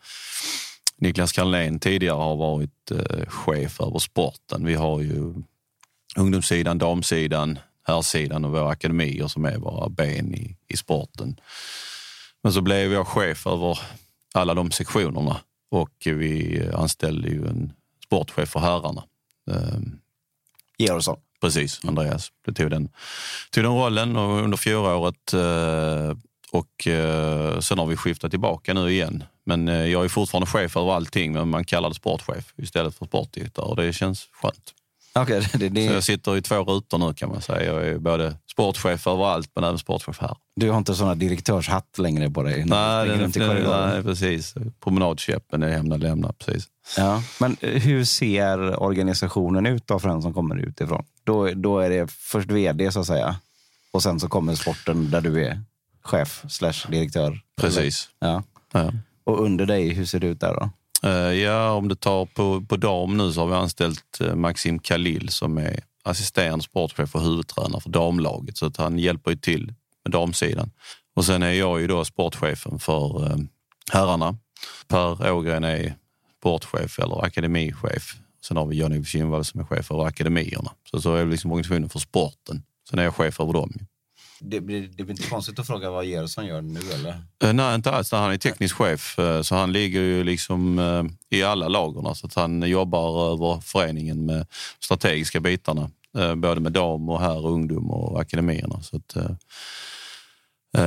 [0.97, 4.65] Niklas Carlén tidigare har varit eh, chef över sporten.
[4.65, 5.33] Vi har ju
[6.17, 11.39] ungdomssidan, damsidan, här sidan och våra akademier som är våra ben i, i sporten.
[12.43, 13.79] Men så blev jag chef över
[14.33, 15.37] alla de sektionerna
[15.71, 17.73] och vi anställde ju en
[18.05, 19.03] sportchef för herrarna.
[19.51, 19.99] Ehm,
[20.77, 21.17] Georgsson.
[21.41, 22.89] Precis, Andreas det tog den,
[23.51, 25.33] tog den rollen under fjolåret.
[25.33, 26.17] eh,
[26.51, 29.23] Och eh, sen har vi skiftat tillbaka nu igen.
[29.45, 33.05] Men eh, jag är fortfarande chef över allting, men man kallar det sportchef istället för
[33.05, 34.73] sportdirektör och det känns skönt.
[35.13, 37.73] Okej, det, det, Så jag sitter i två rutor nu kan man säga.
[37.73, 40.35] Jag är både sportchef överallt men även sportchef här.
[40.55, 42.65] du har inte såna direktörshatt längre på dig?
[42.65, 43.89] Nej, den, runt i den, korridoren.
[43.89, 44.53] nej precis.
[44.83, 46.67] Promenadkäppen är hemma lämna precis.
[46.97, 47.23] Ja.
[47.39, 51.05] Men hur ser organisationen ut då för den som kommer utifrån?
[51.23, 53.35] Då, då är det först vd så att säga.
[53.91, 55.61] Och sen så kommer sporten där du är
[56.03, 57.39] chef slash direktör.
[57.61, 58.09] Precis.
[58.19, 58.43] Ja.
[58.73, 58.93] Ja.
[59.23, 60.69] Och under dig, hur ser det ut där då?
[61.03, 64.79] Eh, ja, om du tar på, på dam nu så har vi anställt eh, Maxim
[64.79, 68.57] Khalil som är assisterande sportchef och huvudtränare för damlaget.
[68.57, 70.71] Så att han hjälper ju till med damsidan.
[71.15, 73.37] Och sen är jag ju då sportchefen för eh,
[73.91, 74.37] herrarna.
[74.87, 75.95] Per Ågren är
[76.39, 78.15] sportchef eller akademichef.
[78.41, 80.71] Sen har vi Jan-Ove Kinnvall som är chef över akademierna.
[80.91, 82.63] Så, så är det liksom organisationen för sporten.
[82.89, 83.73] Sen är jag chef över dem.
[84.41, 87.23] Det blir, det blir inte konstigt att fråga vad Gersson gör nu eller?
[87.43, 88.11] Eh, Nej, inte alls.
[88.11, 91.03] Han är teknisk chef, eh, så han ligger ju liksom eh,
[91.39, 92.15] i alla lagarna.
[92.15, 94.47] Så att han jobbar över föreningen med
[94.79, 95.91] strategiska bitarna.
[96.35, 98.81] Både med dam och herr, ungdom och akademierna.
[98.81, 99.17] Så att,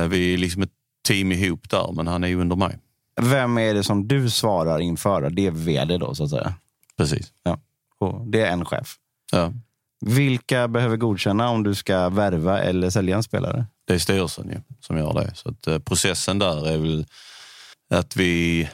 [0.09, 0.71] vi är liksom ett
[1.07, 2.79] team ihop där, men han är ju under mig.
[3.21, 5.29] Vem är det som du svarar inför?
[5.29, 6.53] Det är vd då så att säga.
[6.97, 7.31] Precis.
[7.99, 8.95] Och det är en chef.
[9.31, 9.53] Ja.
[10.05, 13.65] Vilka behöver godkänna om du ska värva eller sälja en spelare?
[13.87, 15.35] Det är styrelsen ju, som gör det.
[15.35, 17.05] Så att, eh, processen där är väl
[17.89, 18.69] att vi,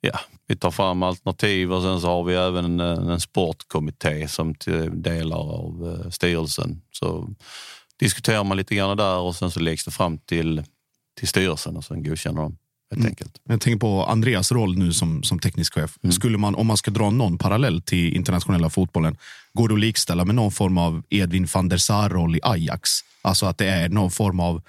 [0.00, 4.28] ja, vi tar fram alternativ och sen så har vi även en, eh, en sportkommitté
[4.28, 6.82] som till delar av eh, styrelsen.
[6.90, 7.28] Så
[7.98, 10.62] diskuterar man lite grann där och sen så läggs det fram till,
[11.18, 12.56] till styrelsen och sen godkänner de
[12.94, 13.10] helt Mm.
[13.10, 13.40] enkelt.
[13.48, 15.94] Jag tänker på Andreas roll nu som, som teknisk chef.
[16.10, 19.16] Skulle man, om man ska dra någon parallell till internationella fotbollen,
[19.54, 22.90] går det att likställa med någon form av Edvin van der Sar-roll i Ajax?
[23.22, 24.62] Alltså att det är någon form av,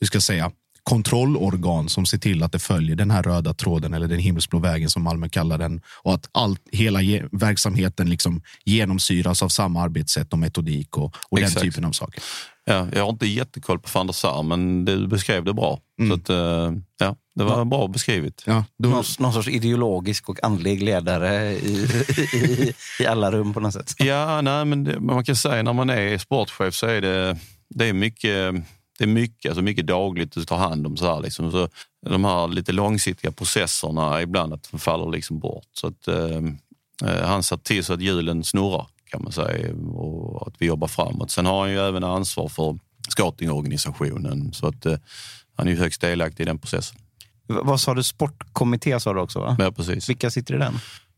[0.00, 0.50] hur ska jag säga,
[0.82, 4.90] kontrollorgan som ser till att det följer den här röda tråden eller den himmelsblå vägen
[4.90, 7.00] som Malmö kallar den och att allt, hela
[7.32, 12.22] verksamheten liksom genomsyras av samma arbetssätt och metodik och, och den typen av saker.
[12.66, 15.80] Ja, jag har inte jättekoll på van der Sar, men du beskrev det bra.
[16.00, 16.10] Mm.
[16.10, 18.42] Så att, eh, ja, det var bra beskrivet.
[18.46, 21.88] Ja, då, Någon, någon sorts ideologisk och andlig ledare i,
[22.32, 23.94] i, i alla rum på något sätt.
[23.98, 27.88] Ja, nej, men det, man kan säga när man är sportchef så är det, det
[27.88, 28.54] är mycket,
[28.98, 30.96] det är mycket, alltså mycket dagligt du tar hand om.
[30.96, 31.52] Så här, liksom.
[31.52, 31.68] så
[32.06, 35.68] de här lite långsiktiga processerna, ibland att faller liksom bort.
[35.72, 36.40] Så att, eh,
[37.04, 40.88] eh, han ser till så att hjulen snurrar kan man säga och att vi jobbar
[40.88, 41.30] framåt.
[41.30, 44.96] Sen har han ju även ansvar för scoutingorganisationen så att eh,
[45.56, 46.98] han är ju högst delaktig i den processen.
[47.48, 48.02] V- vad sa du?
[48.02, 49.56] Sportkommitté sa du också va?
[49.58, 50.08] Ja, precis.
[50.08, 50.74] Vilka sitter i den?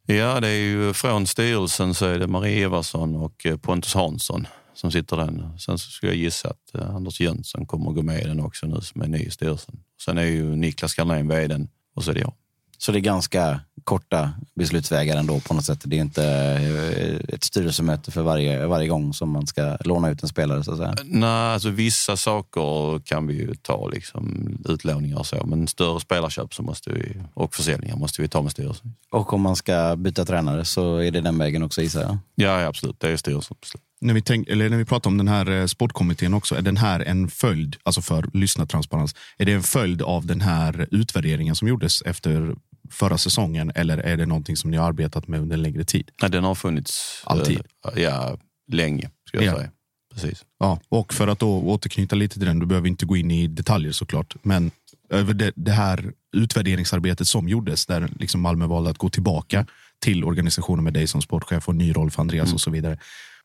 [0.07, 4.47] Ja, det är ju från styrelsen så är det Marie Eversson och eh, Pontus Hansson
[4.75, 5.59] som sitter den.
[5.59, 8.41] Sen så skulle jag gissa att eh, Anders Jönsson kommer att gå med i den
[8.41, 9.81] också nu som är ny i styrelsen.
[10.05, 12.33] Sen är ju Niklas Carlén vdn och så är det jag.
[12.79, 15.81] Så det är ganska korta beslutsvägar ändå på något sätt.
[15.85, 20.23] Det är inte eh, ett styrelsemöte för varje, varje gång som man ska låna ut
[20.23, 20.95] en spelare så att säga.
[21.05, 25.47] Nej, alltså vissa saker kan vi ju ta, liksom utlåningar och så.
[25.47, 28.95] Men större spelarköp så måste vi, och försäljningar måste vi ta med styrelsen.
[29.11, 32.19] Och om man ska byta tränare så är det den vägen också gissar jag.
[32.35, 33.01] Ja, ja absolut.
[33.01, 33.83] Det är styrelsens beslut.
[34.01, 36.77] när vi, tänk, eller när vi pratar om den här eh, sportkommittén också, är den
[36.77, 41.69] här en följd, alltså för lyssnartransparens, är det en följd av den här utvärderingen som
[41.69, 42.55] gjordes efter
[42.91, 46.11] förra säsongen eller är det någonting som ni har arbetat med under en längre tid?
[46.23, 47.61] Nej, den har funnits Alltid.
[47.97, 48.37] eh, ja,
[48.73, 49.57] länge, ska jag Ja.
[49.57, 49.71] säga.
[50.15, 50.45] Precis.
[50.59, 53.47] Ja, och för att då återknyta lite till den, du behöver inte gå in i
[53.47, 54.71] detaljer såklart, men
[55.11, 59.67] över det, det här utvärderingsarbetet som gjordes där liksom Malmö valde att gå tillbaka
[60.01, 62.99] till organisationen med dig som sportchef och ny roll för Andreas och så vidare.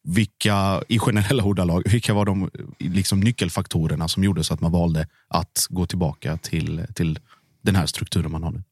[0.03, 2.49] Vilka, i generella ordalag, vilka var de
[2.79, 7.19] liksom, nyckelfaktorerna som gjorde så att man valde att gå tillbaka till, till
[7.63, 8.63] den här strukturen man har nu?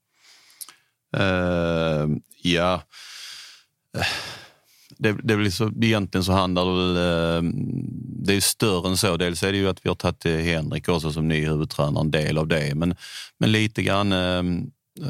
[1.18, 2.82] Uh, ja.
[4.98, 6.96] Det, det är väl så, egentligen så handlar det väl...
[6.96, 7.52] Eh,
[8.22, 9.18] det är större än så.
[9.18, 12.38] Dels är det ju att vi har tagit Henrik också som ny huvudtränare, en del
[12.38, 12.76] av det.
[12.76, 12.96] Men,
[13.38, 14.44] men lite grann eh,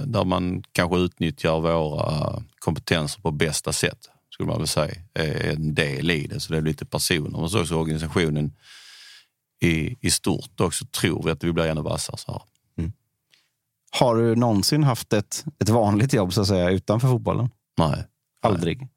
[0.06, 5.74] där man kanske utnyttjar våra kompetenser på bästa sätt, skulle man väl säga, är en
[5.74, 6.40] del i det.
[6.40, 8.52] Så det är lite personer, men så också organisationen
[9.62, 12.18] i, i stort också tror vi att vi blir ännu vassare.
[12.18, 12.42] Så här.
[13.92, 17.50] Har du någonsin haft ett, ett vanligt jobb så att säga utanför fotbollen?
[17.78, 18.06] Nej,
[18.42, 18.88] Aldrig.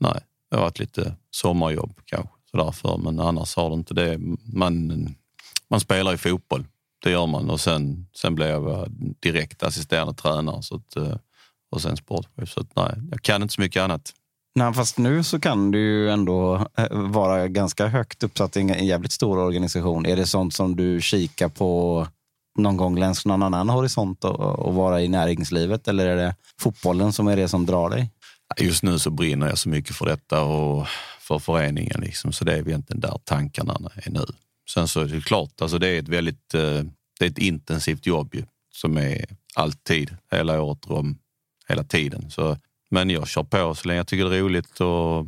[0.00, 0.20] nej.
[0.50, 2.28] Det har varit lite sommarjobb kanske.
[2.50, 4.18] Så därför, men annars har det inte det.
[4.52, 5.08] Man,
[5.70, 6.66] man spelar ju fotboll,
[7.04, 7.50] det gör man.
[7.50, 8.88] Och sen, sen blev jag
[9.20, 11.16] direkt assisterande tränare så att, eh,
[11.70, 12.52] och sen sportchef.
[12.52, 14.12] Så att, nej, jag kan inte så mycket annat.
[14.54, 18.86] Nej, fast nu så kan du ju ändå eh, vara ganska högt uppsatt i en
[18.86, 20.06] jävligt stor organisation.
[20.06, 22.06] Är det sånt som du kikar på
[22.58, 25.88] någon gång längs någon annan horisont och, och vara i näringslivet?
[25.88, 28.10] Eller är det fotbollen som är det som drar dig?
[28.60, 30.86] Just nu så brinner jag så mycket för detta och
[31.20, 32.00] för föreningen.
[32.00, 34.24] Liksom, så det är egentligen där tankarna är nu.
[34.70, 36.82] Sen så är det klart, alltså det är ett väldigt eh,
[37.18, 38.42] det är ett intensivt jobb ju,
[38.72, 41.18] som är alltid, hela året om,
[41.68, 42.30] hela tiden.
[42.30, 42.56] Så,
[42.90, 45.18] men jag kör på så länge jag tycker det är roligt och,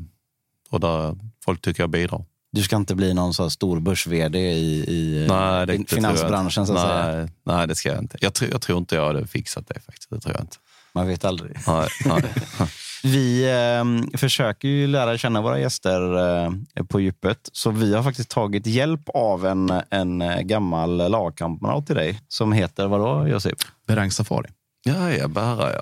[0.71, 2.25] och där folk tycker jag bidrar.
[2.53, 6.67] Du ska inte bli någon så stor börs-vd i, i, nej, det, i finansbranschen?
[6.67, 7.29] Så att nej, säga.
[7.47, 8.19] nej, det ska jag inte.
[8.21, 10.11] Jag, tror- jag tror inte jag hade fixat det faktiskt.
[10.11, 10.57] Det tror jag inte.
[10.93, 11.57] Man vet aldrig.
[11.67, 12.23] Nej, nej.
[13.05, 16.53] Vi eh, försöker ju lära känna våra gäster eh,
[16.89, 17.49] på djupet.
[17.53, 22.53] Så vi har faktiskt tagit hjälp av en, en eh, gammal lagkamrat till dig som
[22.53, 23.59] heter vadå, Josip?
[23.87, 24.49] Berang Safari.
[24.85, 25.81] Ja, ja, bara ja.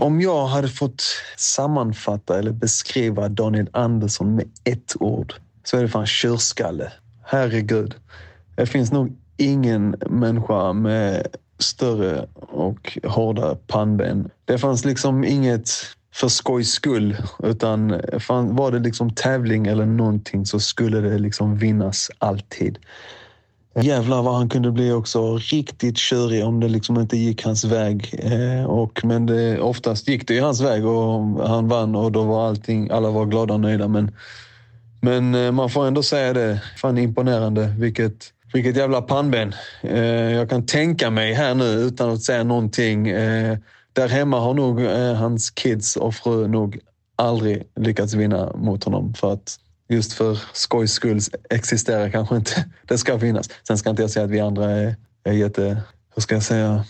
[0.00, 1.04] Om jag hade fått
[1.36, 6.92] sammanfatta eller beskriva Daniel Andersson med ett ord så är det fan tjurskalle.
[7.24, 7.94] Herregud.
[8.56, 11.26] Det finns nog ingen människa med
[11.58, 14.30] större och hårda pannben.
[14.44, 15.70] Det fanns liksom inget
[16.14, 21.56] för skojs skull, utan fan, var det liksom tävling eller någonting så skulle det liksom
[21.56, 22.78] vinnas alltid.
[23.80, 28.14] Jävlar vad han kunde bli också riktigt tjurig om det liksom inte gick hans väg.
[28.18, 32.22] Eh, och, men det, oftast gick det ju hans väg och han vann och då
[32.22, 33.88] var allting, alla var glada och nöjda.
[33.88, 34.10] Men,
[35.04, 37.74] men eh, man får ändå säga det, fan imponerande.
[37.78, 39.54] Vilket, vilket jävla pannben.
[39.82, 43.08] Eh, jag kan tänka mig här nu utan att säga någonting.
[43.08, 43.58] Eh,
[43.92, 44.80] där hemma har nog
[45.16, 46.78] hans kids och fru nog
[47.16, 49.14] aldrig lyckats vinna mot honom.
[49.14, 49.56] För att
[49.88, 53.48] just för skojs skull existerar kanske inte det ska finnas.
[53.66, 55.82] Sen ska inte jag säga att vi andra är, är jätte,
[56.14, 56.84] hur ska jag säga,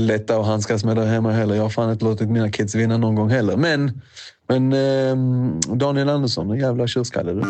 [0.00, 1.54] lätta att handskas med där hemma heller.
[1.54, 3.56] Jag har fan inte låtit mina kids vinna någon gång heller.
[3.56, 4.00] Men,
[4.48, 5.16] men eh,
[5.76, 7.40] Daniel Andersson, en jävla tjurskalle du.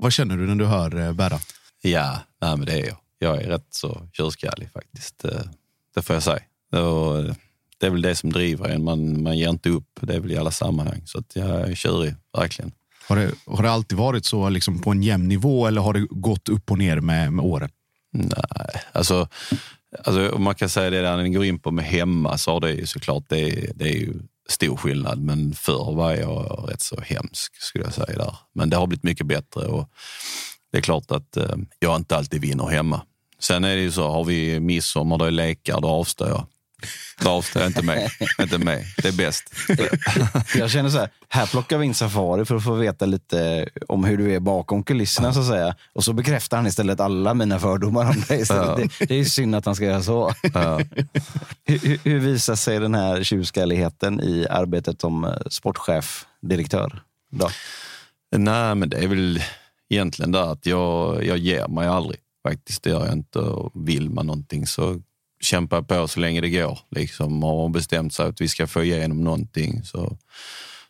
[0.00, 1.38] Vad känner du när du hör eh, Berra?
[1.82, 2.96] Ja, nej, men det är jag.
[3.18, 5.18] Jag är rätt så tjurskallig faktiskt.
[5.18, 5.48] Det,
[5.94, 6.40] det får jag säga.
[6.82, 7.24] Och
[7.80, 8.84] det är väl det som driver en.
[8.84, 9.88] Man, man ger inte upp.
[10.00, 11.02] Det är väl i alla sammanhang.
[11.04, 12.72] Så att jag är tjurig, verkligen.
[13.08, 16.06] Har det, har det alltid varit så liksom på en jämn nivå eller har det
[16.10, 17.70] gått upp och ner med, med åren?
[18.12, 19.28] Nej, alltså,
[20.04, 22.60] alltså man kan säga det där när ni går in på med hemma så har
[22.60, 24.12] det ju såklart, det, är- det är ju
[24.48, 25.18] stor skillnad.
[25.20, 28.36] Men förr var jag rätt så hemsk skulle jag säga där.
[28.54, 29.90] Men det har blivit mycket bättre och
[30.72, 33.02] det är klart att eh, jag inte alltid vinner hemma.
[33.38, 36.46] Sen är det ju så, har vi midsommar, då är lekar, då avstår jag.
[37.24, 38.10] Jag inte med.
[38.40, 38.84] inte med.
[39.02, 39.44] Det är bäst.
[40.56, 44.04] Jag känner så här, här plockar vi in Safari för att få veta lite om
[44.04, 45.76] hur du är bakom kulisserna så att säga.
[45.92, 48.44] Och så bekräftar han istället alla mina fördomar om dig.
[48.48, 48.76] Ja.
[48.76, 50.34] det, det är synd att han ska göra så.
[50.54, 50.80] Ja.
[51.64, 57.02] Hur, hur- visar sig den här tjurskalligheten i arbetet som sportchef, direktör?
[57.30, 57.50] Då?
[58.36, 59.42] Nej, men det är väl
[59.90, 62.20] egentligen där att jag, jag ger mig aldrig.
[62.48, 63.38] Faktiskt, det gör jag inte.
[63.38, 65.02] Och vill man någonting så
[65.40, 66.78] kämpar på så länge det går.
[66.90, 70.16] Liksom, har man bestämt sig att vi ska få igenom någonting så,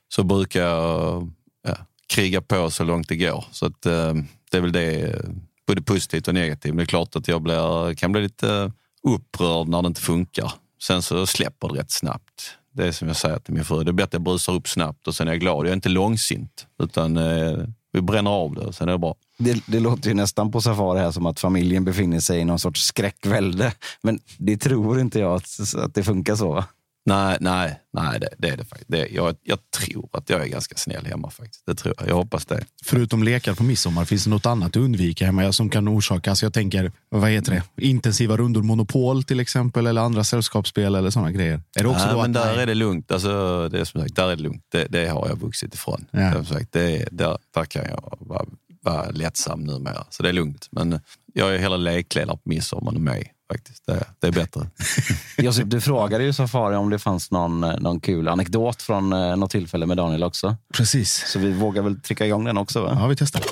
[0.08, 1.30] så brukar jag
[1.66, 3.44] ja, kriga på så långt det går.
[3.50, 4.14] Så att, eh,
[4.50, 5.20] det är väl det, eh,
[5.66, 6.70] både positivt och negativt.
[6.70, 8.70] Men det är klart att jag blir, kan bli lite eh,
[9.02, 10.52] upprörd när det inte funkar.
[10.82, 12.58] Sen så släpper det rätt snabbt.
[12.72, 14.68] Det är som jag säger till min fru, det är bättre att jag brusar upp
[14.68, 15.66] snabbt och sen är jag glad.
[15.66, 17.58] Jag är inte långsint, utan eh,
[17.98, 19.14] vi bränner av det och sen är det bra.
[19.38, 22.58] Det, det låter ju nästan på Safari här som att familjen befinner sig i någon
[22.58, 23.72] sorts skräckvälde.
[24.02, 26.52] Men det tror inte jag att, att det funkar så.
[26.52, 26.64] va?
[27.08, 28.90] Nej, nej, nej det, det är det faktiskt.
[28.90, 31.66] Det, jag, jag tror att jag är ganska snäll hemma faktiskt.
[31.66, 32.08] Det tror jag.
[32.08, 32.64] Jag hoppas det.
[32.84, 36.46] Förutom lekar på midsommar, finns det något annat du undviker hemma som kan orsaka, alltså
[36.46, 41.32] jag tänker, vad heter det, intensiva rundor Monopol till exempel, eller andra sällskapsspel eller sådana
[41.32, 41.62] grejer?
[41.78, 43.12] Är det också nej, men att, där nej, är det lugnt.
[43.12, 44.64] Alltså, det är som sagt, där är det lugnt.
[44.68, 46.04] Det, det har jag vuxit ifrån.
[46.10, 46.32] Ja.
[46.32, 48.44] Som sagt, det, där, där kan jag vara,
[48.82, 50.04] vara lättsam numera.
[50.10, 50.68] Så det är lugnt.
[50.70, 51.00] Men
[51.34, 53.86] jag är hela lekledare på midsommar med mig faktiskt.
[53.86, 54.66] Det, det är bättre.
[55.38, 59.36] Josip, du frågade ju Safari om det fanns någon, eh, någon kul anekdot från eh,
[59.36, 60.56] något tillfälle med Daniel också.
[60.74, 61.24] Precis.
[61.26, 62.82] Så vi vågar väl trycka igång den också?
[62.82, 62.96] Va?
[63.00, 63.42] Ja, vi testar.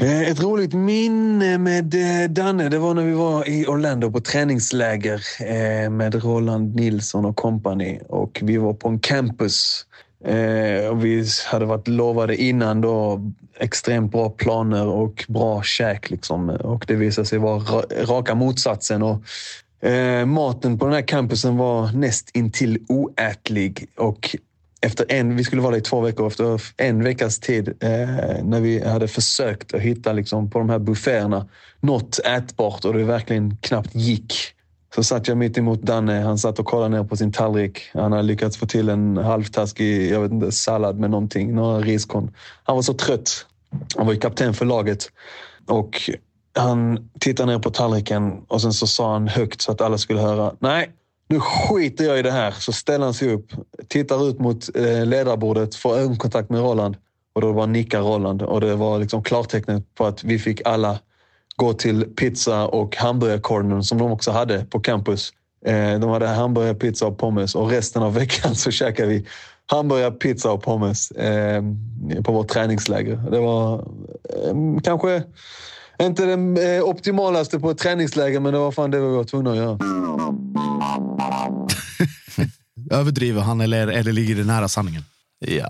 [0.00, 4.20] Eh, Ett roligt minne med eh, Danne, det var när vi var i Orlando på
[4.20, 5.20] träningsläger
[5.90, 8.00] med Roland Nilsson och kompani.
[8.08, 9.84] Och vi var på en campus.
[10.24, 13.20] Eh, Och vi hade varit lovade innan då
[13.58, 16.10] extremt bra planer och bra käk.
[16.10, 16.48] Liksom.
[16.50, 17.62] Och det visade sig vara
[18.04, 19.02] raka motsatsen.
[19.02, 19.22] Och
[19.80, 24.36] Eh, maten på den här campusen var näst intill oätlig och
[24.80, 28.60] efter en, vi skulle vara där i två veckor, efter en veckas tid eh, när
[28.60, 31.48] vi hade försökt att hitta liksom, på de här bufféerna
[31.80, 34.34] något ätbart och det verkligen knappt gick.
[34.94, 36.20] Så satt jag mitt emot Danne.
[36.20, 37.90] Han satt och kollade ner på sin tallrik.
[37.92, 42.34] Han hade lyckats få till en halvtaskig jag vet inte, sallad med någonting, några riskorn.
[42.64, 43.46] Han var så trött.
[43.96, 45.10] Han var ju kapten för laget.
[45.66, 46.10] Och
[46.54, 50.20] han tittade ner på tallriken och sen så sa han högt så att alla skulle
[50.20, 50.54] höra.
[50.58, 50.90] Nej,
[51.28, 52.50] nu skiter jag i det här.
[52.50, 53.46] Så ställer han sig upp,
[53.88, 56.96] tittar ut mot eh, ledarbordet, får ögonkontakt med Roland.
[57.34, 60.98] Och då bara nickar Roland och det var liksom klartecknet på att vi fick alla
[61.58, 65.32] gå till pizza och hamburgerkornen som de också hade på campus.
[65.66, 69.26] Eh, de hade hamburgare, pizza och pommes och resten av veckan så käkade vi
[69.66, 71.62] hamburgare, pizza och pommes eh,
[72.24, 73.16] på vårt träningsläger.
[73.30, 75.22] Det var eh, kanske
[76.02, 79.56] inte det optimalaste på ett träningsläger, men det var fan det vi var tvungna att
[79.56, 79.78] göra.
[83.00, 85.02] Överdriver han eller, eller ligger det nära sanningen?
[85.38, 85.68] Ja,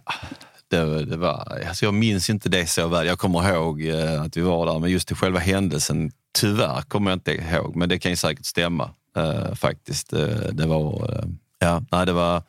[0.71, 3.07] det, det var, alltså jag minns inte det så väl.
[3.07, 7.11] Jag kommer ihåg eh, att vi var där, men just till själva händelsen, tyvärr kommer
[7.11, 7.77] jag inte ihåg.
[7.77, 10.13] Men det kan ju säkert stämma uh, faktiskt.
[10.13, 11.25] Uh, det var, uh,
[11.59, 12.43] ja, nej, det var, det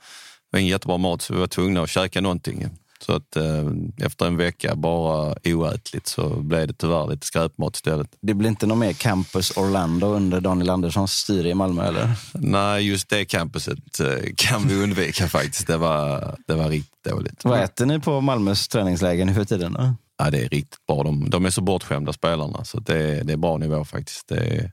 [0.51, 2.69] var ingen jättebra mat så vi var tvungna att käka någonting.
[3.05, 3.67] Så att eh,
[4.05, 8.07] efter en vecka bara oätligt så blev det tyvärr lite skräpmat istället.
[8.21, 12.09] Det blir inte något mer Campus Orlando under Daniel Anderssons styre i Malmö eller?
[12.33, 15.67] Nej, just det campuset eh, kan vi undvika faktiskt.
[15.67, 17.43] Det var, det var riktigt dåligt.
[17.43, 19.73] Vad äter ni på Malmös träningsläger nu för tiden?
[19.73, 19.93] Då?
[20.17, 21.03] Ja, det är riktigt bra.
[21.03, 24.27] De, de är så bortskämda spelarna så det, det är bra nivå faktiskt.
[24.27, 24.71] Det är,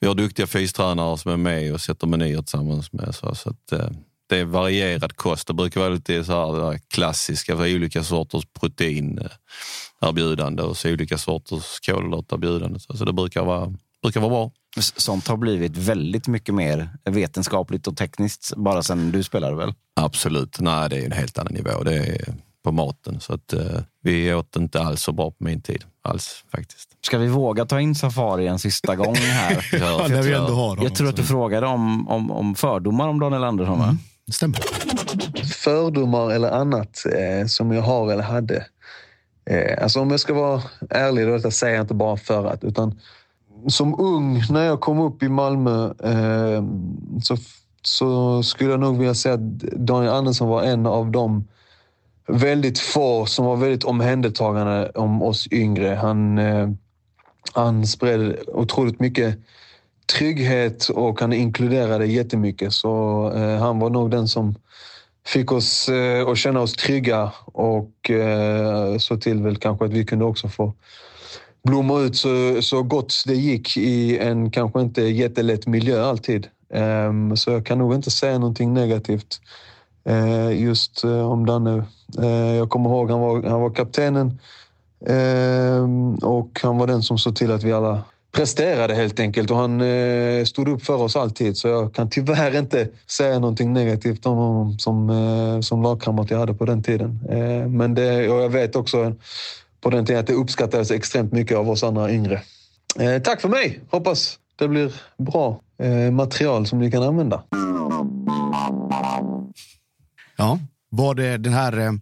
[0.00, 3.14] vi har duktiga fystränare som är med och sätter menyer tillsammans med.
[3.14, 3.88] Så, så att, eh,
[4.34, 5.46] det är varierad kost.
[5.46, 11.80] Det brukar vara lite så här klassiska för olika sorters proteinerbjudande och så olika sorters
[11.86, 12.80] kolhydraterbjudande.
[12.80, 14.50] Så det brukar vara, brukar vara bra.
[14.80, 19.74] Sånt har blivit väldigt mycket mer vetenskapligt och tekniskt bara sen du spelade väl?
[19.96, 20.60] Absolut.
[20.60, 21.82] Nej, det är en helt annan nivå.
[21.82, 23.20] Det är på maten.
[23.20, 25.84] Så att, uh, vi åt inte alls så bra på min tid.
[26.02, 26.88] Alls faktiskt.
[27.06, 29.66] Ska vi våga ta in Safari en sista gång här?
[29.80, 33.20] ja, när vi ändå har jag tror att du frågade om, om, om fördomar om
[33.20, 33.80] Daniel Andersson.
[33.80, 33.96] Mm.
[33.96, 34.58] Det stämmer.
[35.44, 38.66] Fördomar eller annat eh, som jag har eller hade.
[39.50, 42.64] Eh, alltså om jag ska vara ärlig, då detta säger jag inte bara för att.
[42.64, 43.00] Utan
[43.68, 46.64] som ung, när jag kom upp i Malmö, eh,
[47.22, 47.36] så,
[47.82, 51.44] så skulle jag nog vilja säga att Daniel Andersson var en av de
[52.28, 55.88] väldigt få som var väldigt omhändertagande om oss yngre.
[55.94, 56.70] Han, eh,
[57.52, 59.38] han spred otroligt mycket
[60.06, 62.72] trygghet och han inkluderade jättemycket.
[62.72, 64.54] Så eh, han var nog den som
[65.26, 70.04] fick oss eh, att känna oss trygga och eh, så till väl kanske att vi
[70.04, 70.72] kunde också få
[71.62, 76.46] blomma ut så, så gott det gick i en kanske inte jättelätt miljö alltid.
[76.72, 79.40] Eh, så jag kan nog inte säga någonting negativt
[80.04, 81.84] eh, just eh, om Danne.
[82.22, 84.38] Eh, jag kommer ihåg han var, han var kaptenen
[85.06, 88.02] ehm, och han var den som såg till att vi alla
[88.34, 91.56] presterade helt enkelt och han eh, stod upp för oss alltid.
[91.56, 96.38] Så jag kan tyvärr inte säga någonting negativt om honom som, eh, som lagkamrat jag
[96.38, 97.20] hade på den tiden.
[97.30, 99.14] Eh, men det, och jag vet också
[99.80, 102.40] på den tiden att det uppskattades extremt mycket av oss andra yngre.
[102.98, 103.80] Eh, tack för mig!
[103.90, 107.42] Hoppas det blir bra eh, material som ni kan använda.
[110.36, 110.58] Ja,
[110.90, 111.92] var det den här eh,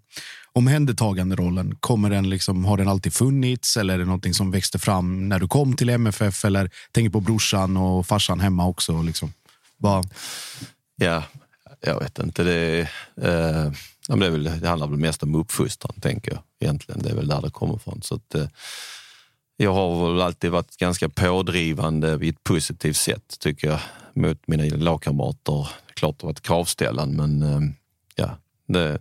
[0.52, 1.76] omhändertaganderollen?
[1.80, 5.38] Kommer den liksom, har den alltid funnits eller är det någonting som växte fram när
[5.38, 6.44] du kom till MFF?
[6.44, 9.02] Eller tänker på brorsan och farsan hemma också?
[9.02, 9.32] Liksom.
[9.78, 10.02] Bara...
[10.96, 11.22] Ja,
[11.80, 12.44] jag vet inte.
[12.44, 13.72] Det, eh,
[14.08, 16.42] det, är väl, det handlar väl mest om uppfostran, tänker jag.
[16.60, 17.02] Egentligen.
[17.02, 18.02] Det är väl där det kommer ifrån.
[18.02, 18.46] Så att, eh,
[19.56, 23.80] jag har väl alltid varit ganska pådrivande i ett positivt sätt, tycker jag,
[24.14, 25.68] mot mina lagkamrater.
[25.94, 27.60] Klart det har varit kravställan, men eh,
[28.14, 28.38] ja,
[28.68, 28.98] det,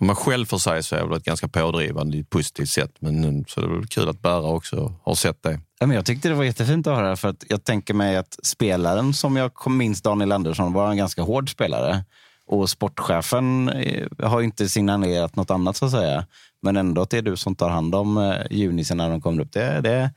[0.00, 2.92] om man själv för sig så är jag väl ganska pådrivande i ett positivt sätt.
[2.98, 5.60] Men så det är väl kul att Bära också har sett det.
[5.78, 7.16] jag tyckte det var jättefint att höra.
[7.16, 11.22] För att jag tänker mig att spelaren som jag minns Daniel Andersson var en ganska
[11.22, 12.04] hård spelare.
[12.46, 16.26] Och sportchefen eh, har inte signalerat något annat så att säga.
[16.62, 19.42] Men ändå att det är du som tar hand om eh, junisen när de kommer
[19.42, 19.52] upp.
[19.52, 20.10] Det, det,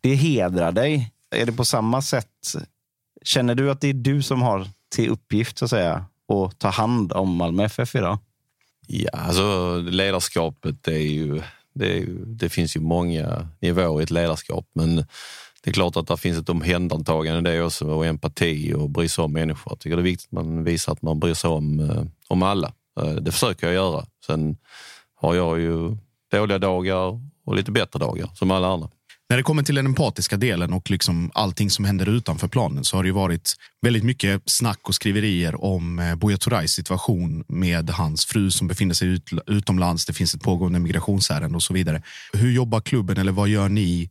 [0.00, 1.12] det hedrar dig.
[1.34, 2.26] Är det på samma sätt?
[3.24, 6.68] Känner du att det är du som har till uppgift så att säga att ta
[6.68, 8.18] hand om Malmö FF idag?
[8.86, 11.42] Ja, alltså ledarskapet är ju,
[11.74, 14.96] det, är ju, det finns ju många nivåer i ett ledarskap, men
[15.64, 19.24] det är klart att det finns ett omhändertagande det också och empati och bry sig
[19.24, 19.72] om människor.
[19.72, 22.42] Jag tycker det är viktigt att man visar att man bryr sig om, eh, om
[22.42, 22.72] alla.
[23.00, 24.06] Eh, det försöker jag göra.
[24.26, 24.56] Sen
[25.14, 25.96] har jag ju
[26.30, 28.88] dåliga dagar och lite bättre dagar som alla andra.
[29.32, 32.96] När det kommer till den empatiska delen och liksom allting som händer utanför planen så
[32.96, 37.90] har det ju varit väldigt mycket snack och skriverier om eh, Buya Turais situation med
[37.90, 40.06] hans fru som befinner sig ut, utomlands.
[40.06, 42.02] Det finns ett pågående migrationsärende och så vidare.
[42.32, 44.10] Hur jobbar klubben eller vad gör ni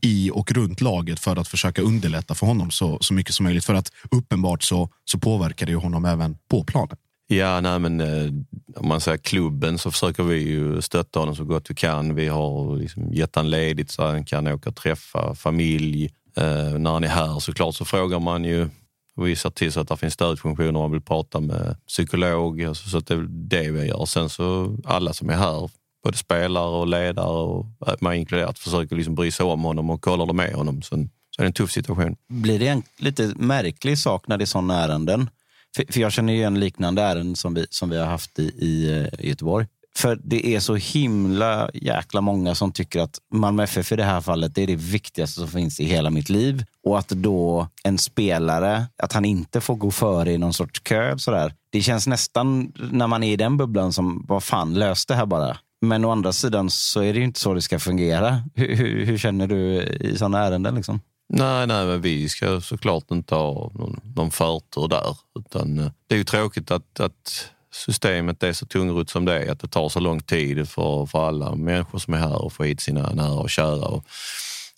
[0.00, 3.64] i och runt laget för att försöka underlätta för honom så, så mycket som möjligt?
[3.64, 6.96] För att uppenbart så, så påverkar det ju honom även på planen.
[7.26, 8.32] Ja, nej men eh,
[8.76, 12.14] om man säger klubben så försöker vi ju stötta honom så gott vi kan.
[12.14, 16.04] Vi har liksom gett han ledigt så han kan åka och träffa familj.
[16.36, 18.68] Eh, när han är här såklart så frågar man ju
[19.16, 22.62] och vi ser till så att det finns stödfunktioner om man vill prata med psykolog.
[22.62, 24.04] Alltså, så att det är det vi gör.
[24.04, 25.70] Sen så alla som är här,
[26.04, 30.00] både spelare och ledare och eh, man inkluderat, försöker liksom bry sig om honom och
[30.00, 30.82] kollar med honom.
[30.82, 32.16] Sen, så är det en tuff situation.
[32.28, 35.30] Blir det en lite märklig sak när det är sådana ärenden?
[35.76, 38.90] För, för jag känner igen liknande ärenden som vi, som vi har haft i, i,
[38.90, 39.66] eh, i Göteborg.
[39.96, 44.20] För det är så himla jäkla många som tycker att Malmö FF i det här
[44.20, 46.64] fallet det är det viktigaste som finns i hela mitt liv.
[46.84, 51.18] Och att då en spelare, att han inte får gå före i någon sorts kö.
[51.18, 51.52] Sådär.
[51.70, 55.26] Det känns nästan, när man är i den bubblan, som vad fan, lös det här
[55.26, 55.56] bara.
[55.80, 58.42] Men å andra sidan så är det ju inte så det ska fungera.
[58.54, 60.74] Hur, hur, hur känner du i sådana ärenden?
[60.74, 61.00] Liksom?
[61.28, 65.16] Nej, nej, men vi ska såklart inte ha någon, någon förtur där.
[65.38, 69.52] Utan eh, det är ju tråkigt att, att systemet är så tungrot som det är.
[69.52, 72.64] Att det tar så lång tid för, för alla människor som är här att få
[72.64, 73.86] hit sina nära och kära.
[73.86, 74.04] Och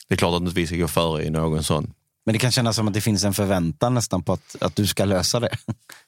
[0.09, 1.93] det är klart att inte vi ska gå före i någon sån.
[2.27, 4.87] Men det kan kännas som att det finns en förväntan nästan på att, att du
[4.87, 5.51] ska lösa det.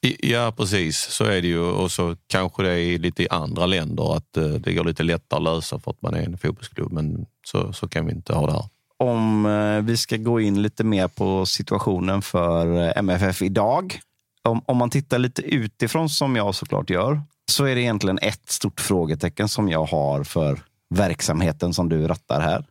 [0.21, 0.99] Ja, precis.
[0.99, 1.61] Så är det ju.
[1.61, 5.39] Och så kanske det är lite i andra länder att eh, det går lite lättare
[5.39, 6.93] att lösa för att man är en fotbollsklubb.
[6.93, 8.65] Men så, så kan vi inte ha det här
[9.01, 14.01] om eh, vi ska gå in lite mer på situationen för eh, MFF idag.
[14.43, 18.51] Om, om man tittar lite utifrån, som jag såklart gör, så är det egentligen ett
[18.51, 22.65] stort frågetecken som jag har för verksamheten som du rattar här.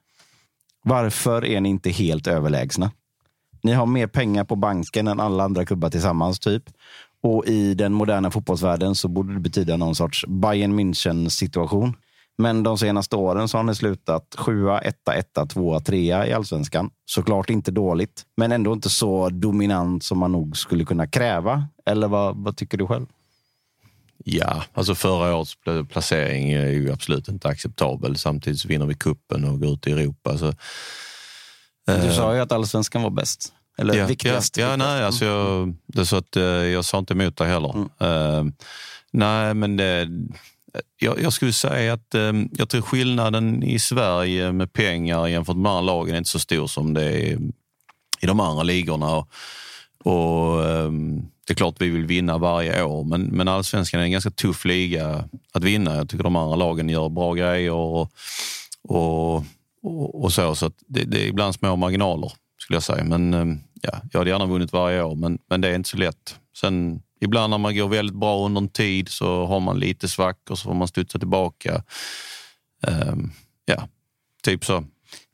[0.83, 2.91] Varför är ni inte helt överlägsna?
[3.61, 6.63] Ni har mer pengar på banken än alla andra klubbar tillsammans, typ.
[7.21, 11.95] Och i den moderna fotbollsvärlden så borde det betyda någon sorts Bayern München situation.
[12.41, 16.89] Men de senaste åren så har ni slutat sjua, etta, etta, tvåa, trea i allsvenskan.
[17.05, 21.67] Såklart inte dåligt, men ändå inte så dominant som man nog skulle kunna kräva.
[21.85, 23.05] Eller vad, vad tycker du själv?
[24.23, 25.57] Ja, alltså förra årets
[25.89, 28.17] placering är ju absolut inte acceptabel.
[28.17, 30.37] Samtidigt vinner vi kuppen och går ut i Europa.
[30.37, 30.53] Så,
[31.85, 33.53] du eh, sa ju att allsvenskan var bäst.
[33.77, 34.57] Eller ja, viktigast.
[34.57, 37.87] Ja, ja nej, alltså jag, det så att, eh, jag sa inte emot dig heller.
[38.01, 38.47] Mm.
[38.47, 38.53] Uh,
[39.11, 40.07] nej, men det,
[40.97, 45.71] jag, jag, skulle säga att eh, jag tror skillnaden i Sverige med pengar jämfört med
[45.71, 47.37] andra lagen är inte så stor som det är
[48.21, 49.15] i de andra ligorna.
[49.15, 49.27] Och,
[50.03, 50.91] och eh,
[51.47, 54.65] det är klart vi vill vinna varje år, men, men allsvenskan är en ganska tuff
[54.65, 55.95] liga att vinna.
[55.95, 58.11] Jag tycker de andra lagen gör bra grejer och,
[58.83, 59.35] och,
[59.81, 60.55] och, och så.
[60.55, 63.03] Så det, det, är ibland små marginaler skulle jag säga.
[63.03, 65.97] Men eh, ja, jag hade gärna vunnit varje år, men, men det är inte så
[65.97, 66.39] lätt.
[66.57, 70.55] Sen Ibland när man går väldigt bra under en tid så har man lite svackor
[70.55, 71.83] så får man studsa tillbaka.
[72.87, 73.31] Um,
[73.65, 73.87] ja,
[74.43, 74.83] typ så.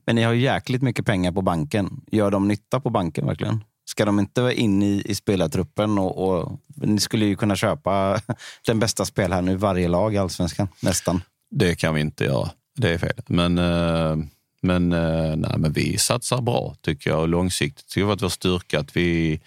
[0.05, 2.01] Men ni har ju jäkligt mycket pengar på banken.
[2.11, 3.63] Gör de nytta på banken verkligen?
[3.85, 5.97] Ska de inte vara in i, i spelartruppen?
[5.97, 8.21] Och, och, ni skulle ju kunna köpa
[8.65, 11.21] den bästa spelaren i varje lag i allsvenskan, nästan.
[11.51, 12.49] Det kan vi inte göra.
[12.75, 13.21] Det är fel.
[13.27, 14.17] Men, uh,
[14.61, 17.87] men, uh, nej, men vi satsar bra tycker jag långsiktigt.
[17.87, 19.39] Tycker jag att vi har styrka att vi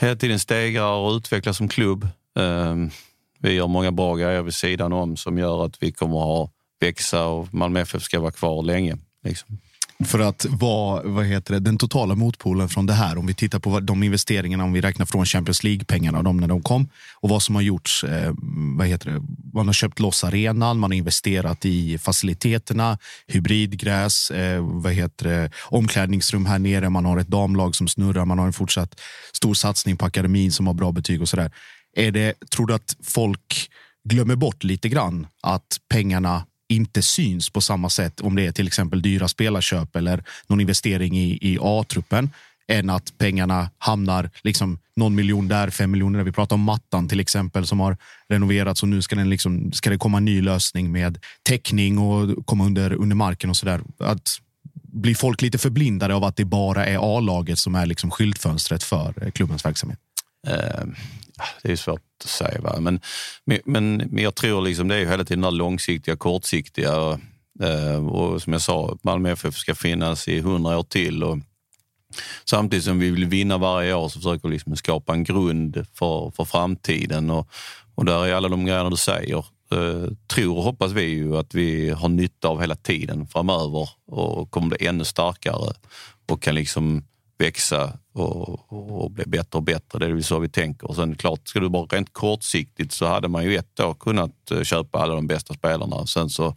[0.00, 2.08] hela tiden stegrar och utvecklas som klubb.
[2.38, 2.90] Ehm,
[3.38, 6.50] vi gör många bra grejer vid sidan om som gör att vi kommer att ha
[6.80, 8.98] växa och Malmö FF ska vara kvar länge.
[9.24, 9.58] Liksom.
[10.04, 13.58] För att vara vad heter det, den totala motpolen från det här, om vi tittar
[13.58, 16.88] på de investeringarna, om vi räknar från Champions League-pengarna, de när de kom
[17.20, 18.04] och vad som har gjorts.
[18.04, 18.34] Eh,
[18.76, 19.22] vad heter det?
[19.54, 25.50] Man har köpt loss arenan, man har investerat i faciliteterna, hybridgräs, eh, vad heter det,
[25.64, 29.00] omklädningsrum här nere, man har ett damlag som snurrar, man har en fortsatt
[29.32, 31.50] stor satsning på akademin som har bra betyg och så där.
[31.96, 33.70] Är det, tror du att folk
[34.08, 38.66] glömmer bort lite grann att pengarna inte syns på samma sätt om det är till
[38.66, 42.30] exempel dyra spelarköp eller någon investering i, i A-truppen
[42.68, 46.24] än att pengarna hamnar liksom någon miljon där, fem miljoner där.
[46.24, 47.96] Vi pratar om mattan till exempel som har
[48.28, 52.46] renoverats och nu ska, den liksom, ska det komma en ny lösning med täckning och
[52.46, 53.80] komma under, under marken och så där.
[53.98, 54.40] Att
[54.92, 59.30] blir folk lite förblindade av att det bara är A-laget som är liksom skyltfönstret för
[59.30, 59.98] klubbens verksamhet?
[60.46, 60.84] Eh,
[61.62, 62.60] det är svårt att säga.
[62.60, 62.80] Va?
[62.80, 63.00] Men,
[63.44, 67.00] men, men jag tror liksom det är hela tiden det långsiktiga, kortsiktiga.
[67.00, 67.18] Och,
[68.08, 71.24] och som jag sa, Malmö FF ska finnas i hundra år till.
[71.24, 71.38] Och,
[72.44, 76.30] Samtidigt som vi vill vinna varje år så försöker vi liksom skapa en grund för,
[76.30, 77.30] för framtiden.
[77.30, 77.48] Och,
[77.94, 81.54] och där är alla de grejerna du säger eh, tror och hoppas vi ju att
[81.54, 85.72] vi har nytta av hela tiden framöver och kommer bli ännu starkare
[86.28, 87.04] och kan liksom
[87.38, 89.98] växa och, och bli bättre och bättre.
[89.98, 90.88] Det är väl så vi tänker.
[90.88, 94.50] Och sen klart, ska du bara rent kortsiktigt så hade man ju ett år kunnat
[94.50, 96.06] eh, köpa alla de bästa spelarna.
[96.06, 96.56] Sen, så,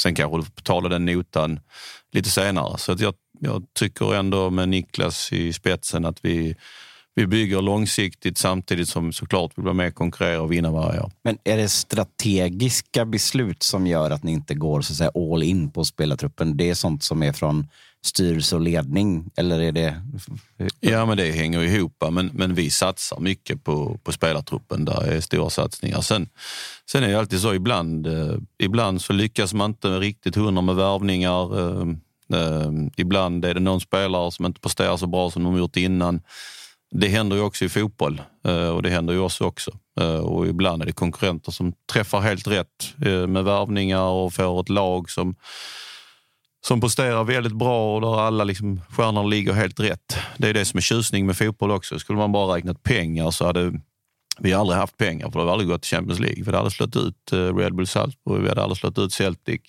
[0.00, 1.60] sen kanske du får betala den notan
[2.12, 2.78] lite senare.
[2.78, 6.56] Så att jag, jag tycker ändå med Niklas i spetsen att vi
[7.18, 11.12] vi bygger långsiktigt samtidigt som såklart vi blir med konkurrera och vinna varje år.
[11.22, 15.42] Men är det strategiska beslut som gör att ni inte går så att säga, all
[15.42, 16.56] in på spelartruppen?
[16.56, 17.66] Det är sånt som är från
[18.04, 19.30] styrelse och ledning?
[19.36, 20.02] Eller är det...
[20.80, 22.04] Ja, men det hänger ihop.
[22.10, 24.84] Men, men vi satsar mycket på, på spelartruppen.
[24.84, 26.00] Där är stora satsningar.
[26.00, 26.28] Sen,
[26.90, 30.76] sen är det alltid så ibland, eh, ibland så lyckas man inte riktigt hundra med
[30.76, 31.58] värvningar.
[31.58, 31.88] Eh,
[32.40, 36.20] eh, ibland är det någon spelare som inte presterar så bra som de gjort innan.
[36.98, 39.78] Det händer ju också i fotboll eh, och det händer ju oss också.
[40.00, 44.60] Eh, och ibland är det konkurrenter som träffar helt rätt eh, med värvningar och får
[44.60, 45.36] ett lag som,
[46.66, 50.16] som presterar väldigt bra och där alla liksom, stjärnor ligger helt rätt.
[50.36, 51.98] Det är det som är tjusning med fotboll också.
[51.98, 53.80] Skulle man bara räknat pengar så hade
[54.38, 56.38] vi aldrig haft pengar för det hade aldrig gått till Champions League.
[56.38, 59.60] Vi hade aldrig slått ut Red Bull Salzburg, vi hade aldrig slått ut Celtic.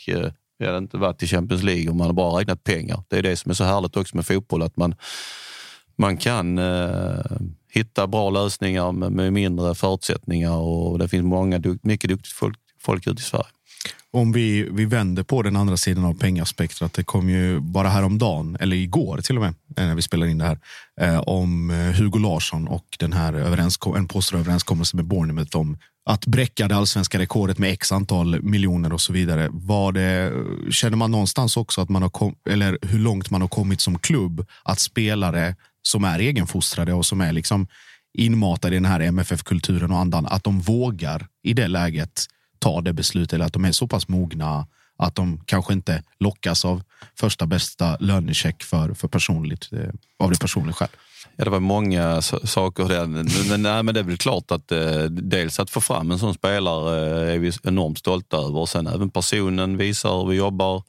[0.60, 3.04] Vi hade inte varit i Champions League om man bara räknat pengar.
[3.08, 4.96] Det är det som är så härligt också med fotboll, att man
[5.98, 7.38] man kan eh,
[7.74, 13.08] hitta bra lösningar med, med, mindre förutsättningar och det finns många, mycket duktigt folk, folk
[13.08, 13.48] ute i Sverige.
[14.12, 16.94] Om vi, vi vänder på den andra sidan av pengaspektrat.
[16.94, 20.38] Det kom ju bara häromdagen, eller igår till och med, eh, när vi spelar in
[20.38, 20.60] det här,
[21.02, 25.78] eh, om eh, Hugo Larsson och den här överenskom en påstådd överenskommelse med Bornemouth om
[26.06, 29.50] att bräcka det allsvenska rekordet med x antal miljoner och så vidare.
[29.52, 30.34] Var det,
[30.72, 34.00] känner man någonstans också att man har kom, eller hur långt man har kommit som
[34.00, 35.56] klubb att spelare
[35.88, 37.68] som är egenfostrade och som är liksom
[38.14, 42.26] inmatade i den här MFF-kulturen och andan, att de vågar i det läget
[42.60, 44.68] ta det beslutet eller att de är så pass mogna
[44.98, 46.84] att de kanske inte lockas av
[47.20, 50.90] första bästa lönecheck för, för personligt, eh, av det personliga själv.
[51.36, 53.06] Ja, det var många saker där.
[53.06, 56.34] Men, nej, men det är väl klart att eh, dels att få fram en sån
[56.34, 58.58] spelare eh, är vi enormt stolta över.
[58.58, 60.84] Och sen även personen visar hur vi jobbar.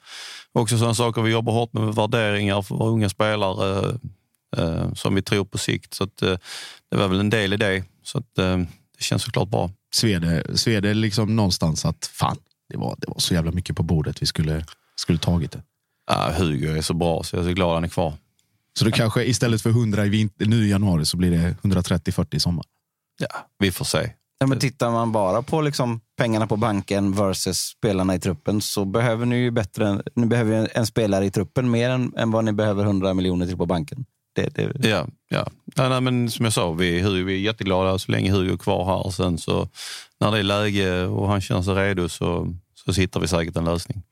[0.53, 3.99] Också sådana saker vi jobbar hårt med, värderingar för unga spelare
[4.95, 5.95] som vi tror på sikt.
[5.95, 6.37] Så att, eh,
[6.91, 7.85] det var väl en del i det.
[8.03, 8.59] Så att, eh,
[8.99, 9.71] det känns såklart bra.
[9.95, 12.37] Svede, Svede liksom någonstans att fan,
[12.69, 14.23] det var, det var så jävla mycket på bordet.
[14.23, 14.65] Vi skulle,
[14.97, 15.63] skulle tagit det.
[16.11, 18.15] Ja, Hugo är så bra så jag är så glad han är kvar.
[18.79, 22.37] Så det kanske istället för 100 i vinter, nu i januari så blir det 130-40
[22.37, 22.65] i sommar?
[23.19, 24.13] Ja, vi får se.
[24.39, 28.85] Ja, men tittar man bara på liksom pengarna på banken versus spelarna i truppen så
[28.85, 32.53] behöver ni ju bättre, ni behöver en spelare i truppen mer än, än vad ni
[32.53, 34.05] behöver 100 miljoner till på banken.
[34.43, 34.89] Det, det...
[34.89, 35.49] Ja, ja.
[35.75, 38.85] ja nej, men som jag sa, vi, vi är jätteglada så länge Hugo är kvar
[38.85, 39.11] här.
[39.11, 39.69] Sen så
[40.21, 43.65] när det är läge och han känner sig redo så, så hittar vi säkert en
[43.65, 44.03] lösning.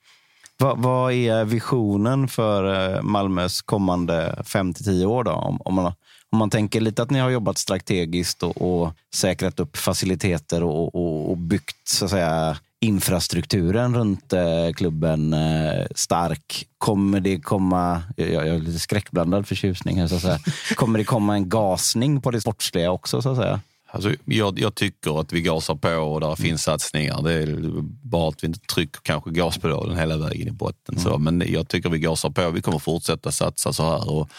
[0.58, 5.24] Vad, vad är visionen för eh, Malmös kommande 5 till 10 år?
[5.24, 5.30] Då?
[5.30, 5.92] Om, om, man,
[6.30, 10.94] om man tänker lite att ni har jobbat strategiskt och, och säkrat upp faciliteter och,
[10.94, 16.66] och, och byggt så att säga, infrastrukturen runt eh, klubben eh, stark.
[16.78, 20.38] Kommer det komma, jag, jag har lite skräckblandad förtjusning här, så att säga.
[20.74, 23.22] Kommer det komma en gasning på det sportsliga också?
[23.22, 23.60] Så att säga?
[23.90, 27.22] Alltså, jag, jag, tycker att vi gasar på och där finns satsningar.
[27.22, 30.94] Det är bara att vi inte trycker kanske gaspedalen hela vägen i botten.
[30.94, 31.04] Mm.
[31.04, 32.50] Så, men jag tycker vi gasar på.
[32.50, 34.10] Vi kommer fortsätta satsa så här.
[34.10, 34.30] Och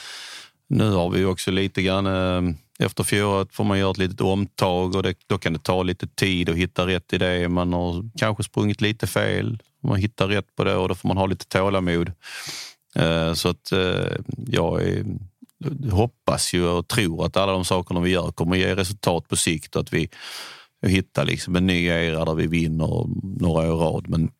[0.69, 4.95] nu har vi också lite grann eh, efter fjolåret får man göra ett litet omtag
[4.95, 7.49] och det, då kan det ta lite tid att hitta rätt i det.
[7.49, 9.59] Man har kanske sprungit lite fel.
[9.83, 12.11] Man hittar rätt på det och då får man ha lite tålamod.
[12.95, 14.17] Eh, så att eh,
[14.47, 15.05] jag är,
[15.91, 19.75] hoppas ju och tror att alla de sakerna vi gör kommer ge resultat på sikt
[19.75, 20.09] och att vi
[20.87, 23.07] hittar liksom en ny era där vi vinner
[23.39, 24.09] några år rad.
[24.09, 24.31] Men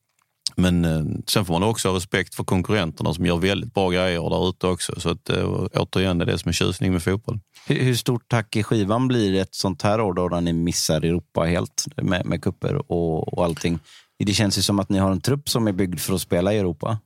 [0.58, 4.30] men eh, sen får man också ha respekt för konkurrenterna som gör väldigt bra grejer
[4.30, 5.00] där ute också.
[5.00, 7.40] Så att, eh, återigen, det är det som är tjusning med fotboll.
[7.68, 11.02] Hur, hur stort tack i skivan blir ett sånt här år då, när ni missar
[11.02, 13.80] Europa helt med, med kupper och, och allting?
[14.20, 16.54] Det känns ju som att ni har en trupp som är byggd för att spela
[16.54, 17.00] i Europa.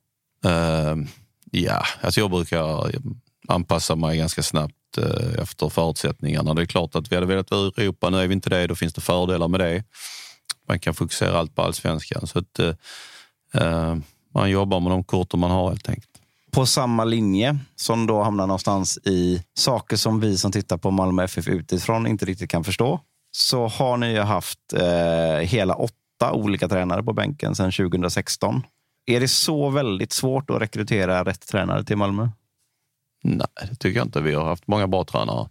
[0.45, 1.05] Uh,
[1.51, 2.91] ja, alltså jag brukar
[3.47, 6.53] anpassa mig ganska snabbt uh, efter förutsättningarna.
[6.53, 8.67] Det är klart att vi hade velat vara i Europa, nu är vi inte det.
[8.67, 9.83] Då finns det fördelar med det.
[10.67, 12.27] Man kan fokusera allt på allsvenskan.
[12.27, 12.73] Så att, uh,
[14.33, 16.07] man jobbar med de korten man har helt enkelt.
[16.51, 21.23] På samma linje som då hamnar någonstans i saker som vi som tittar på Malmö
[21.23, 22.99] FF utifrån inte riktigt kan förstå.
[23.31, 28.63] Så har ni ju haft eh, hela åtta olika tränare på bänken sedan 2016.
[29.05, 32.29] Är det så väldigt svårt att rekrytera rätt tränare till Malmö?
[33.23, 34.21] Nej, det tycker jag inte.
[34.21, 35.49] Vi har haft många bra tränare.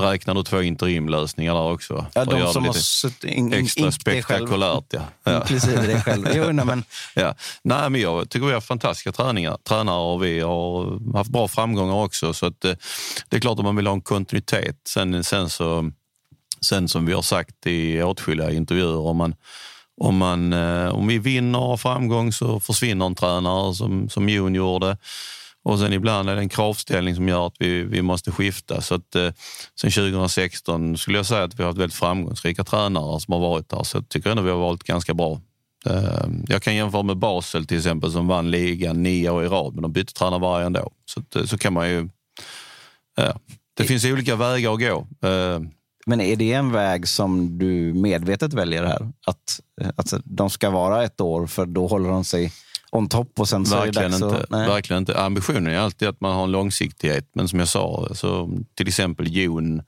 [0.00, 2.06] Räknar du två interimlösningar där också.
[2.14, 4.84] Ja, de som har suttit in, extra spektakulärt.
[4.90, 5.02] Ja.
[5.24, 5.36] Ja.
[5.40, 6.28] Inklusive det själv.
[6.34, 6.84] Jo, nej, men,
[7.14, 7.34] Ja.
[7.62, 11.94] Nej, men jag tycker vi har fantastiska träningar, tränare och vi har haft bra framgångar
[11.94, 12.34] också.
[12.34, 12.72] Så att, eh,
[13.28, 14.76] det är klart att man vill ha en kontinuitet.
[14.88, 15.90] Sen, sen, så,
[16.60, 19.34] sen som vi har sagt i åtskilliga intervjuer, om, man,
[20.00, 24.28] om, man, eh, om vi vinner och har framgång så försvinner en tränare som, som
[24.28, 24.96] Jon gjorde.
[25.66, 28.80] Och sen ibland är det en kravställning som gör att vi, vi måste skifta.
[28.80, 29.30] Så att, eh,
[29.80, 33.68] sen 2016 skulle jag säga att vi har haft väldigt framgångsrika tränare som har varit
[33.68, 33.82] där.
[33.82, 35.40] Så jag tycker ändå vi har valt ganska bra.
[35.86, 39.74] Eh, Jag kan jämföra med Basel till exempel som vann ligan nio år i rad,
[39.74, 40.90] men de bytte tränare varje ändå.
[41.04, 42.08] Så, att, eh, så kan man ju...
[43.16, 43.40] Ja.
[43.76, 45.06] Det finns olika vägar att gå.
[45.28, 45.60] Eh,
[46.06, 49.12] men är det en väg som du medvetet väljer här?
[49.26, 52.52] Att, eh, att de ska vara ett år, för då håller de sig
[52.96, 54.56] on top och sen så är det Verkligen dags inte.
[54.56, 55.20] Verkligen inte.
[55.20, 57.30] Ambitionen är alltid att man har en långsiktighet.
[57.34, 59.82] Men som jag sa, så till exempel Jon,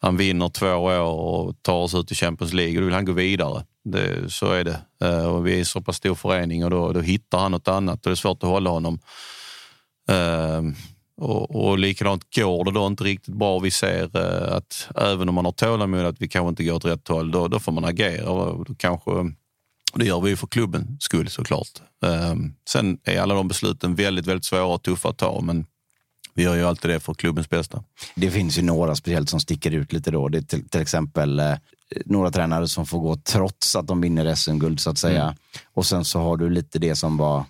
[0.00, 3.04] han vinner två år och tar oss ut i Champions League och då vill han
[3.04, 3.64] gå vidare.
[3.84, 4.80] Det, så är det.
[5.04, 7.68] Eh, Och vi är en så pass stor förening och då, då hittar han något
[7.68, 8.98] annat och det är svårt att hålla honom.
[10.10, 10.62] Eh,
[11.20, 15.34] Och, och likadant går det då inte riktigt bra vi ser eh, att även om
[15.34, 17.84] man har tålamod att vi kanske inte går åt rätt håll, då, då får man
[17.84, 18.24] agera.
[18.24, 19.10] Då kanske,
[19.96, 21.68] och det gör vi för klubbens skull såklart.
[22.00, 25.66] Um, sen är alla de besluten väldigt, väldigt svåra och tuffa att ta, men
[26.34, 27.84] vi gör ju alltid det för klubbens bästa.
[28.14, 30.28] Det finns ju några speciellt som sticker ut lite då.
[30.28, 31.54] Det är till, till exempel eh,
[32.04, 35.22] några tränare som får gå trots att de vinner SM-guld så att säga.
[35.22, 35.34] Mm.
[35.74, 37.44] Och sen så har du lite det som var,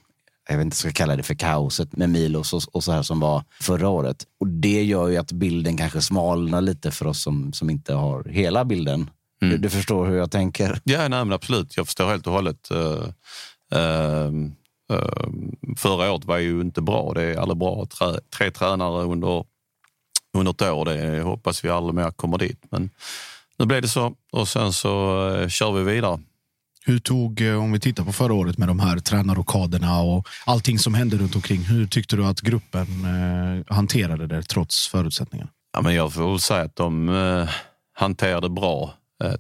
[0.48, 3.20] jag vet inte ska kalla det för kaoset med Milos och, och så här som
[3.20, 4.24] var förra året.
[4.40, 8.24] Och det gör ju att bilden kanske smalnar lite för oss som, som inte har
[8.24, 9.10] hela bilden.
[9.42, 9.52] Mm.
[9.52, 10.80] Du, du förstår hur jag tänker.
[10.84, 11.76] Ja, nej, men absolut.
[11.76, 12.68] Jag förstår helt och hållet.
[12.72, 13.08] Uh,
[13.74, 14.30] uh,
[14.92, 15.28] uh,
[15.76, 17.12] förra året var ju inte bra.
[17.14, 17.86] Det är aldrig bra.
[17.86, 19.44] Trä, tre tränare under,
[20.36, 20.84] under ett år.
[20.84, 22.64] Det hoppas vi aldrig mer kommer dit.
[22.70, 22.90] Men
[23.58, 26.20] nu blev det så och sen så uh, kör vi vidare.
[26.88, 30.94] Hur tog, om vi tittar på förra året med de här tränarrockaderna och allting som
[30.94, 31.62] hände runt omkring.
[31.62, 32.86] Hur tyckte du att gruppen
[33.68, 35.50] hanterade det trots förutsättningarna?
[35.72, 37.48] Ja, men jag får väl säga att de uh,
[37.94, 38.94] hanterade bra,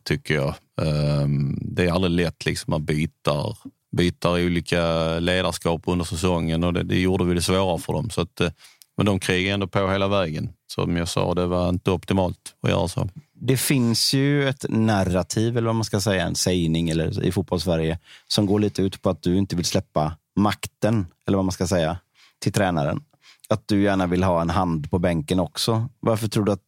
[0.04, 0.54] tycker jag.
[0.82, 1.28] Uh,
[1.60, 3.56] det är aldrig lätt liksom att byta
[3.96, 8.10] byter olika ledarskap under säsongen och det, det gjorde vi det svårare för dem.
[8.10, 8.48] Så att, uh,
[8.96, 10.48] men de krigade ändå på hela vägen.
[10.66, 13.08] Som jag sa, det var inte optimalt att göra så.
[13.34, 17.98] Det finns ju ett narrativ, eller vad man ska säga, en sägning eller, i fotbollssverige
[18.28, 21.66] som går lite ut på att du inte vill släppa makten, eller vad man ska
[21.66, 21.98] säga,
[22.38, 23.04] till tränaren.
[23.48, 25.88] Att du gärna vill ha en hand på bänken också.
[26.00, 26.62] Varför tror du att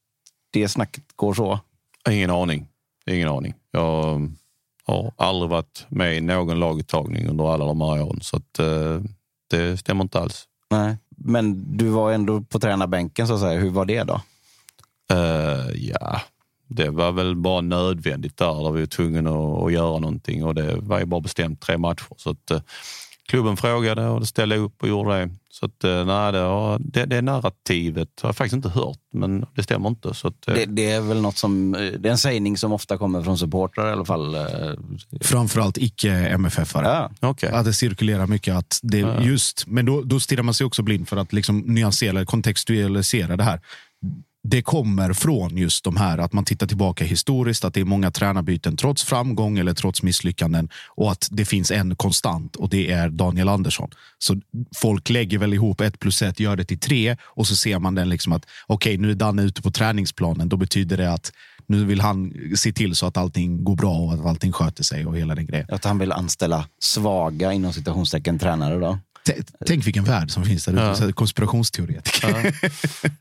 [0.51, 1.61] det snacket går så?
[2.11, 2.67] Ingen aning.
[3.09, 3.55] Ingen aning.
[3.71, 4.29] Jag
[4.85, 9.01] har aldrig varit med i någon laguttagning under alla de här åren, så att, uh,
[9.51, 10.45] det stämmer inte alls.
[10.71, 10.97] Nej.
[11.17, 13.61] Men du var ändå på tränarbänken, så att säga.
[13.61, 14.21] Hur var det då?
[15.13, 16.21] Uh, ja,
[16.67, 20.55] det var väl bara nödvändigt där, där vi var tvungna att, att göra någonting och
[20.55, 22.07] det var ju bara bestämt tre matcher.
[22.17, 22.61] Så att, uh,
[23.29, 25.31] klubben frågade och det ställde upp och gjorde det.
[25.51, 29.47] Så att, uh, nej, det, har, det, det narrativet har jag faktiskt inte hört, men
[29.55, 30.15] det stämmer inte.
[30.15, 33.23] Så att, det, det, är väl något som, det är en sägning som ofta kommer
[33.23, 34.37] från supportrar i alla fall.
[35.21, 37.11] Framförallt icke-MFF-are.
[37.21, 37.29] Ja.
[37.29, 37.51] okay.
[37.51, 38.55] Att det cirkulerar mycket.
[38.55, 39.23] Att det Ja.
[39.23, 43.45] just, men då, då stirrar man sig också blind för att liksom nyansera, kontextualisera det
[43.45, 43.61] här.
[44.51, 48.11] Det kommer från just de här att man tittar tillbaka historiskt, att det är många
[48.11, 53.09] tränarbyten trots framgång eller trots misslyckanden och att det finns en konstant och det är
[53.09, 53.91] Daniel Andersson.
[54.19, 54.41] Så
[54.77, 57.95] folk lägger väl ihop ett plus ett, gör det till tre och så ser man
[57.95, 60.49] den liksom att okej, nu är Danne ute på träningsplanen.
[60.49, 61.33] Då betyder det att
[61.67, 65.07] nu vill han se till så att allting går bra och att allting sköter sig
[65.07, 65.67] och hela den grejen.
[65.71, 68.99] Att han vill anställa svaga, inom citationstecken, tränare då?
[69.27, 71.05] T- Tänk vilken värld som finns där ute.
[71.05, 71.13] Ja.
[71.13, 72.53] Konspirationsteoretiker.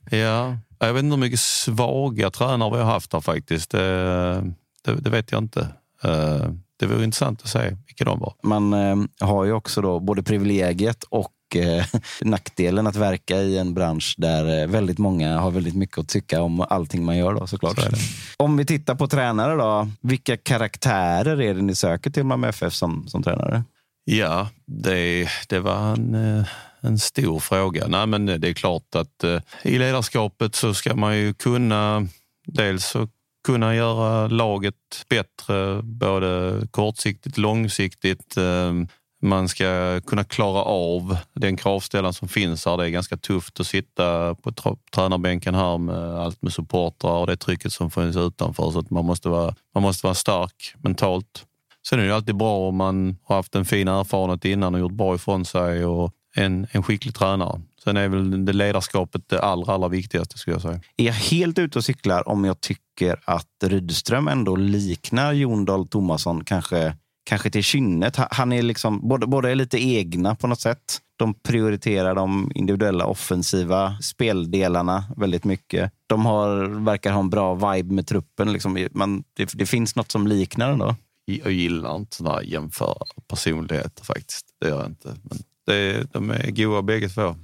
[0.10, 0.18] Ja.
[0.18, 0.58] ja.
[0.80, 3.70] Jag vet inte hur mycket svaga tränare vi har haft här faktiskt.
[3.72, 4.44] Det,
[4.84, 5.68] det, det vet jag inte.
[6.04, 6.50] Eh,
[6.80, 8.34] Det vore intressant att se vilka de var.
[8.44, 8.96] Man eh,
[9.28, 11.86] har ju också då både privilegiet och eh,
[12.22, 16.62] nackdelen att verka i en bransch där väldigt många har väldigt mycket att tycka om
[16.70, 17.34] allting man gör.
[17.34, 17.80] Då, såklart.
[17.80, 17.90] Så.
[18.38, 19.90] Om vi tittar på tränare då.
[20.02, 23.64] Vilka karaktärer är det ni söker till Malmö FF som, som tränare?
[24.06, 26.44] Ja, det, det var en,
[26.82, 27.88] en stor fråga.
[27.88, 32.08] Nej, men eh, det är klart att eh, i ledarskapet så ska man ju kunna
[32.46, 33.08] dels så
[33.46, 38.38] kunna göra laget bättre, både kortsiktigt, långsiktigt.
[38.38, 38.74] Eh,
[39.22, 42.78] Man ska kunna klara av den kravställan som finns här.
[42.78, 44.52] Det är ganska tufft att sitta på
[44.92, 48.72] tränarbänken här med allt med supportrar och det trycket som finns utanför.
[48.72, 51.46] Så att man, måste vara, man måste vara stark mentalt.
[51.90, 54.92] Sen är det alltid bra om man har haft en fin erfarenhet innan och gjort
[54.92, 57.62] bra ifrån sig och en, en skicklig tränare.
[57.84, 60.82] Sen är väl det ledarskapet det allra, allra viktigaste skulle jag säga.
[60.98, 65.88] Är jag helt ute och cyklar om jag tycker att Rydström ändå liknar Jon Dahl
[65.88, 66.96] Tomasson kanske,
[67.30, 68.16] kanske till kynnet?
[68.16, 71.00] Ha- Han är liksom, båda, båda är lite egna på något sätt.
[71.20, 75.92] De prioriterar de individuella offensiva speldelarna väldigt mycket.
[76.08, 78.54] De har, verkar ha en bra vibe med truppen.
[78.54, 78.88] Liksom.
[78.92, 80.96] Man, det, det finns något som liknar ändå.
[81.26, 84.46] Jag gillar inte sådana här jämföra personligheter faktiskt.
[84.62, 85.16] Det gör jag inte.
[85.24, 87.36] Men det, de är goa bägge två.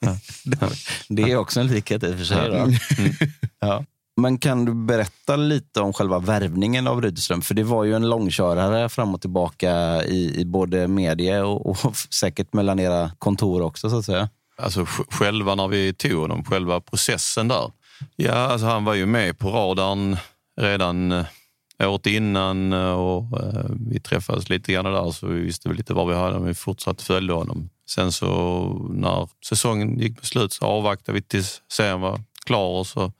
[1.08, 2.46] Det är också en likhet i och för sig.
[2.48, 2.70] Mm.
[3.60, 3.84] Ja.
[4.16, 7.42] Men kan du berätta lite om själva värvningen av Rydström?
[7.42, 11.96] För det var ju en långkörare fram och tillbaka i, i både media och, och
[11.96, 14.28] säkert mellan era kontor också så att säga.
[14.58, 17.72] Alltså sj- själva när vi tog honom, själva processen där.
[18.16, 20.16] Ja, alltså han var ju med på radarn
[20.60, 21.24] redan eh,
[21.80, 25.94] Eh, året innan eh, och eh, vi träffades lite grann där så vi visste lite
[25.94, 27.70] var vi hade men vi fortsatte följa honom.
[27.90, 28.28] Sen så
[28.90, 33.12] när säsongen gick på slut så avvaktade vi tills serien var klar och så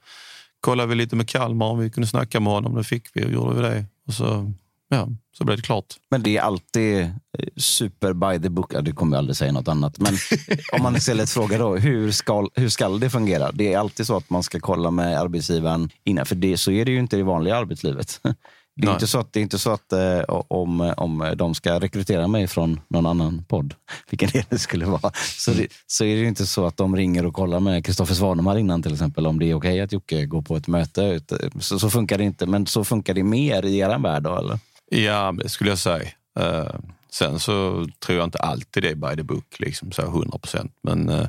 [0.61, 2.75] kollade vi lite med Kalmar om vi kunde snacka med honom.
[2.75, 3.85] Det fick vi och gjorde vi det.
[4.07, 4.53] Och så,
[4.91, 5.85] ja, så blev det klart.
[6.09, 7.09] Men det är alltid eh,
[7.57, 8.73] super by the book.
[8.73, 9.99] Ja, du kommer aldrig säga något annat.
[9.99, 10.13] Men
[10.73, 13.51] om man istället frågar då, hur ska, hur ska det fungera?
[13.51, 16.25] Det är alltid så att man ska kolla med arbetsgivaren innan.
[16.25, 18.19] För det, så är det ju inte i vanliga arbetslivet.
[18.75, 18.93] Det är Nej.
[18.93, 22.47] inte så att, det är inte så att eh, om, om de ska rekrytera mig
[22.47, 23.73] från någon annan podd,
[24.09, 27.25] vilken det nu skulle vara, så, det, så är det inte så att de ringer
[27.25, 30.41] och kollar med Kristoffer Svanemar innan till exempel om det är okej att Jocke går
[30.41, 31.21] på ett möte.
[31.59, 34.59] Så, så funkar det inte, men så funkar det mer i er värld då, eller?
[34.95, 36.09] Ja, skulle jag säga.
[36.39, 36.75] Eh,
[37.11, 40.37] sen så tror jag inte alltid det är by the book, liksom så här 100
[40.37, 40.71] procent.
[40.83, 41.27] Men, eh,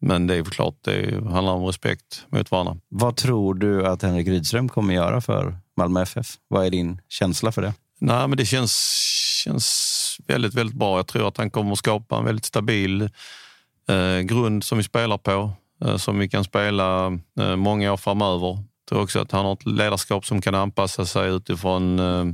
[0.00, 2.76] men det är väl klart, det handlar om respekt mot varandra.
[2.88, 6.26] Vad tror du att Henrik Rydström kommer göra för Malmö FF?
[6.48, 7.74] Vad är din känsla för det?
[8.00, 8.72] Nej, men det känns,
[9.44, 10.98] känns väldigt, väldigt bra.
[10.98, 13.02] Jag tror att han kommer att skapa en väldigt stabil
[13.88, 15.52] eh, grund som vi spelar på,
[15.84, 17.06] eh, som vi kan spela
[17.40, 18.48] eh, många år framöver.
[18.48, 22.24] Jag tror också att han har ett ledarskap som kan anpassa sig utifrån eh,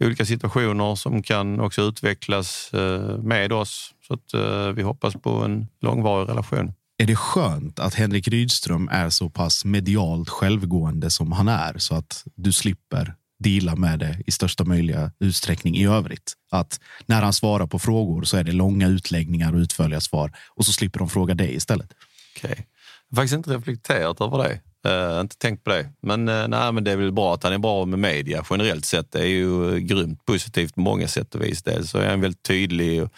[0.00, 3.94] olika situationer som kan också utvecklas eh, med oss.
[4.06, 6.72] Så att eh, vi hoppas på en långvarig relation.
[6.98, 11.94] Är det skönt att Henrik Rydström är så pass medialt självgående som han är så
[11.94, 16.32] att du slipper deala med det i största möjliga utsträckning i övrigt?
[16.50, 20.66] Att när han svarar på frågor så är det långa utläggningar och utförliga svar och
[20.66, 21.92] så slipper de fråga dig istället.
[22.36, 22.66] Okej.
[23.08, 24.60] Jag har faktiskt inte reflekterat över det.
[24.86, 25.88] Uh, inte tänkt på det.
[26.02, 28.84] Men, uh, nej, men det är väl bra att han är bra med media generellt
[28.84, 29.12] sett.
[29.12, 31.62] Det är ju grymt positivt på många sätt och vis.
[31.62, 33.02] Dels så är han väldigt tydlig.
[33.02, 33.08] Och,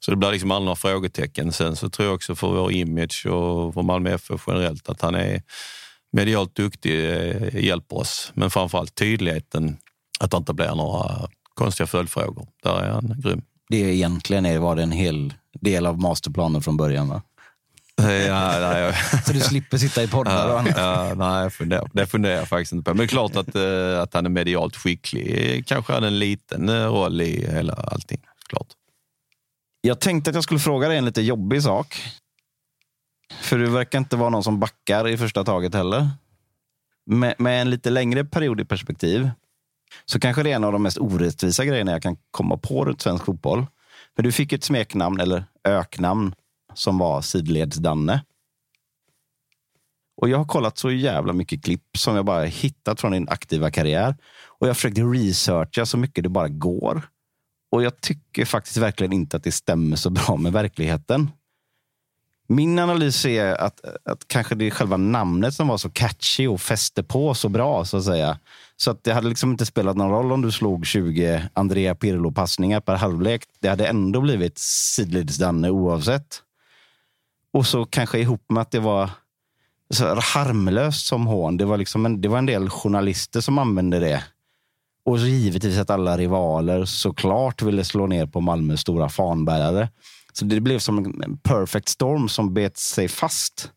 [0.00, 1.52] så det blir liksom aldrig några frågetecken.
[1.52, 5.14] Sen så tror jag också för vår image och för Malmö FF generellt att han
[5.14, 5.42] är
[6.12, 8.32] medialt duktig eh, hjälper oss.
[8.34, 9.76] Men framförallt tydligheten,
[10.20, 12.46] att det inte blir några konstiga följdfrågor.
[12.62, 13.42] Där är han grym.
[13.68, 17.22] Det egentligen är, var det en hel del av masterplanen från början va?
[18.02, 18.94] Ja, nej,
[19.26, 20.74] Så du slipper sitta i poddar och Ja, annat.
[20.76, 22.90] ja, nej, jag funderar, det funderar jag faktiskt inte på.
[22.90, 25.66] Men det är klart att, eh, att han är medialt skicklig.
[25.66, 28.20] Kanske hade en liten eh, roll i hela allting.
[28.48, 28.66] Klart.
[29.80, 32.02] Jag tänkte att jag skulle fråga dig en lite jobbig sak.
[33.40, 36.08] För du verkar inte vara någon som backar i första taget heller.
[37.06, 39.30] Med, med en lite längre period i perspektiv
[40.04, 43.02] så kanske det är en av de mest orättvisa grejerna jag kan komma på runt
[43.02, 43.66] svensk fotboll.
[44.16, 46.34] För du fick ett smeknamn, eller öknamn,
[46.74, 48.20] som var Sidleds-Danne.
[50.16, 53.70] Och jag har kollat så jävla mycket klipp som jag bara hittat från din aktiva
[53.70, 54.16] karriär.
[54.46, 57.02] Och jag försökte researcha så mycket det bara går.
[57.72, 61.30] Och jag tycker faktiskt verkligen inte att det stämmer så bra med verkligheten.
[62.48, 66.60] Min analys är att, att kanske det är själva namnet som var så catchy och
[66.60, 67.84] fäste på så bra.
[67.84, 68.38] så att säga.
[68.76, 72.80] Så att det hade liksom inte spelat någon roll om du slog 20 Andrea Pirlo-passningar
[72.80, 73.42] per halvlek.
[73.60, 76.42] Det hade ändå blivit sidledes-Danne oavsett.
[77.52, 79.10] Och så kanske ihop med att det var
[79.90, 81.56] så harmlöst som hån.
[81.56, 84.24] Det var, liksom en, det var en del journalister som använde det.
[85.04, 89.88] Och så givetvis att alla rivaler såklart ville slå ner på Malmös stora fanbärare.
[90.32, 93.70] Så det blev som en perfect storm som bet sig fast.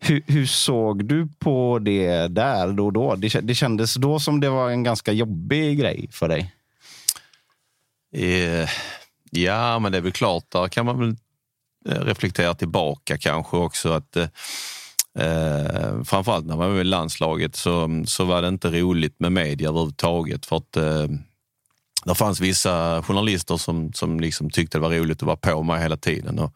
[0.00, 3.14] Hur, hur såg du på det där då och då?
[3.14, 6.54] Det, det kändes då som det var en ganska jobbig grej för dig.
[8.12, 8.68] Eh,
[9.30, 10.50] Ja, men det är väl klart.
[10.50, 11.16] Där kan man väl
[11.88, 13.92] Eh, reflektera tillbaka kanske också.
[13.92, 14.28] att eh,
[15.18, 19.32] eh Framförallt när man var med i landslaget så, så var det inte roligt med
[19.32, 20.46] media överhuvudtaget.
[20.46, 21.06] För att eh,
[22.04, 25.82] det fanns vissa journalister som, som liksom tyckte det var roligt att vara på mig
[25.82, 26.38] hela tiden.
[26.38, 26.52] Och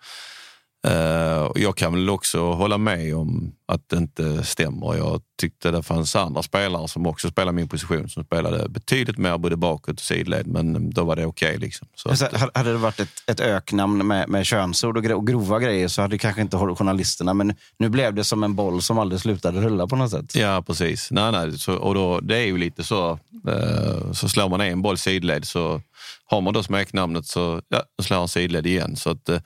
[1.55, 4.95] jag kan väl också hålla med om att det inte stämmer.
[4.97, 9.39] Jag tyckte det fanns andra spelare som också spelade min position som spelade betydligt mer
[9.39, 11.49] både bakåt och sidled, men då var det okej.
[11.49, 11.89] Okay, liksom.
[11.95, 15.59] Så Alltså, att- hade det varit ett, ett öknamn med, med könsord och, och grova
[15.59, 19.21] grejer så hade kanske inte journalisterna, men nu blev det som en boll som aldrig
[19.21, 20.35] slutade rulla på något sätt.
[20.37, 21.11] Ja, precis.
[21.11, 21.59] Nej, nej.
[21.59, 23.19] Så, och då, det är ju lite så.
[23.49, 25.81] Eh, så slår man en boll sidled så
[26.25, 28.97] har man då smeknamnet så ja, slår han sidled igen.
[28.97, 29.41] Så att, eh,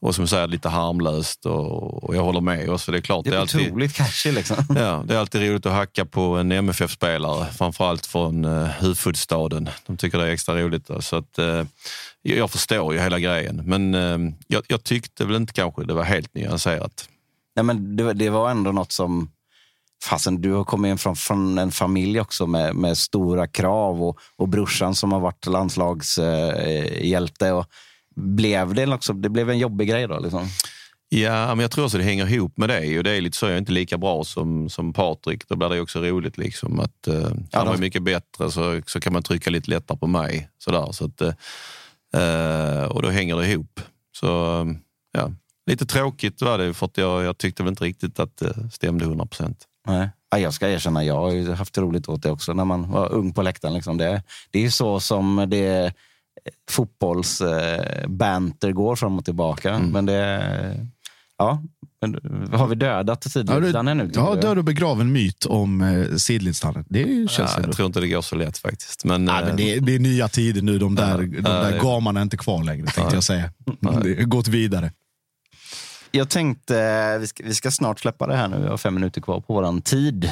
[0.00, 2.70] och som säger lite harmlöst och, och jag håller med.
[2.70, 2.92] också.
[2.92, 4.56] det är klart, Det det är är alltid, otroligt catchy liksom.
[4.76, 9.68] Ja, det är alltid roligt att hacka på en MFF-spelare, framförallt från uh, huvudstaden.
[9.86, 10.86] De tycker det är extra roligt.
[10.86, 11.02] Då.
[11.02, 11.64] Så att, eh,
[12.22, 15.94] jag jag förstår ju hela grejen, men eh, jag, jag tyckte väl inte kanske det
[15.94, 17.08] var helt nyanserat.
[17.56, 19.30] Nej, men det, det var ändå något som...
[20.02, 24.18] Fasen, du har kommit in från, från en familj också med, med stora krav och,
[24.36, 27.52] och brorsan som har varit landslagshjälte.
[27.52, 27.66] och
[28.16, 30.18] blev det, också, det blev en jobbig grej då?
[30.18, 30.46] Liksom.
[31.08, 32.98] Ja, men jag tror också det hänger ihop med det.
[32.98, 35.48] Och det är lite så, jag är inte lika bra som, som Patrik.
[35.48, 39.00] Då blir det också roligt liksom att uh, han då- är mycket bättre så, så
[39.00, 40.48] kan man trycka lite lättare på mig.
[40.58, 41.20] Sådär, så att,
[42.14, 43.80] eh, och då hänger det ihop.
[44.16, 44.66] Så eh,
[45.12, 45.32] ja,
[45.66, 49.04] lite tråkigt var det för att jag, jag tyckte väl inte riktigt att det stämde
[49.04, 49.64] 100 procent.
[49.90, 50.08] Nej.
[50.30, 53.12] Ja, jag ska erkänna, jag har ju haft roligt åt det också när man var
[53.12, 53.74] ung på läktaren.
[53.74, 53.96] Liksom.
[53.98, 55.92] Det, det är ju så som det
[56.70, 59.78] fotbollsbanter eh, går fram och tillbaka.
[59.78, 60.86] Men det...
[61.38, 61.62] Ja,
[62.00, 62.14] men
[62.52, 64.10] har vi dödat Ja, sidledsdannen nu?
[64.14, 66.84] ja, död och begraven myt om eh, sidledsdannen.
[66.88, 69.04] Det känns Ja, jag tror inte det går så lätt faktiskt.
[69.04, 70.78] Men, Nej, eh, men det, är- det är nya tider nu.
[70.78, 73.50] De där, de Ja, där det- gamarna är inte kvar längre, tänkte jag säga.
[73.80, 74.92] Det har gått vidare.
[76.10, 78.58] Jag tänkte, vi ska, vi ska snart släppa det här nu.
[78.62, 80.30] Vi har fem minuter kvar på våran tid.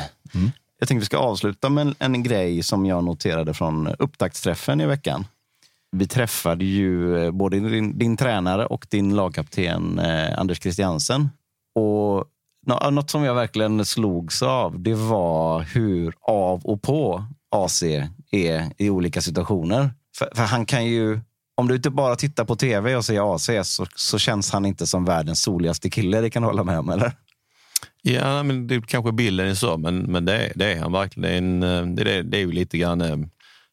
[0.78, 4.86] Jag tänkte vi ska avsluta med en, en grej som jag noterade från upptaktsträffen i
[4.86, 5.26] veckan.
[5.90, 11.28] Vi träffade ju eh, både din, din tränare och din lagkapten eh, Anders Christiansen.
[11.74, 12.24] Och
[12.66, 17.82] nå- något som jag verkligen slogs av, det var hur av och på AC
[18.30, 19.90] är i olika situationer.
[20.18, 21.20] För, för han kan ju,
[21.58, 24.86] om du inte bara tittar på tv och ser AC så, så känns han inte
[24.86, 26.20] som världens soligaste kille.
[26.20, 27.12] Det kan du hålla med om, eller?
[28.02, 31.60] Ja, men det kanske bilden är så, men, men det, är, det är han verkligen.
[31.60, 33.16] Det är, en, eh, det, det är ju lite grann eh,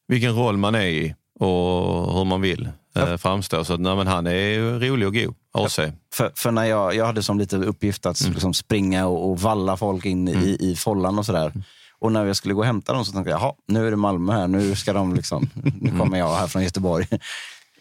[0.07, 3.65] vilken roll man är i och hur man vill eh, framstå.
[3.65, 5.79] Så att, nej, men han är rolig och god, AC.
[6.13, 9.77] För, för när jag, jag hade som lite uppgift att liksom springa och, och valla
[9.77, 11.53] folk in i, i follan och sådär.
[11.99, 13.97] Och när jag skulle gå och hämta dem så tänkte jag, jaha, nu är det
[13.97, 14.47] Malmö här.
[14.47, 15.49] Nu ska de liksom,
[15.81, 17.07] nu kommer jag här från Göteborg.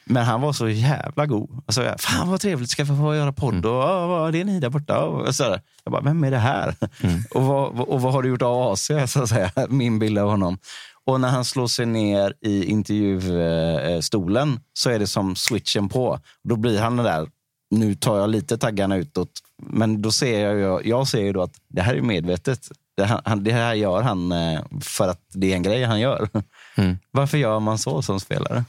[0.06, 1.62] Men han var så jävla god.
[1.66, 3.66] Alltså, jag, Fan vad trevligt, ska vi få göra podd?
[3.66, 4.98] Och, "Ja, vad, det är ni där borta.
[5.04, 5.60] Och sådär.
[5.84, 6.74] Jag bara, vem är det här?
[7.30, 8.90] Och, vad, och vad har du gjort av AC?
[9.06, 9.50] Så att säga.
[9.68, 10.58] Min bild av honom.
[11.06, 16.20] Och när han slår sig ner i intervjustolen så är det som switchen på.
[16.48, 17.28] Då blir han den där,
[17.70, 19.30] nu tar jag lite taggarna utåt.
[19.62, 22.68] Men då ser jag, jag ser ju då att det här är medvetet.
[22.96, 26.00] Det här, han, det här gör han eh, för att det är en grej han
[26.00, 26.28] gör.
[27.10, 28.64] Varför gör man så som spelare?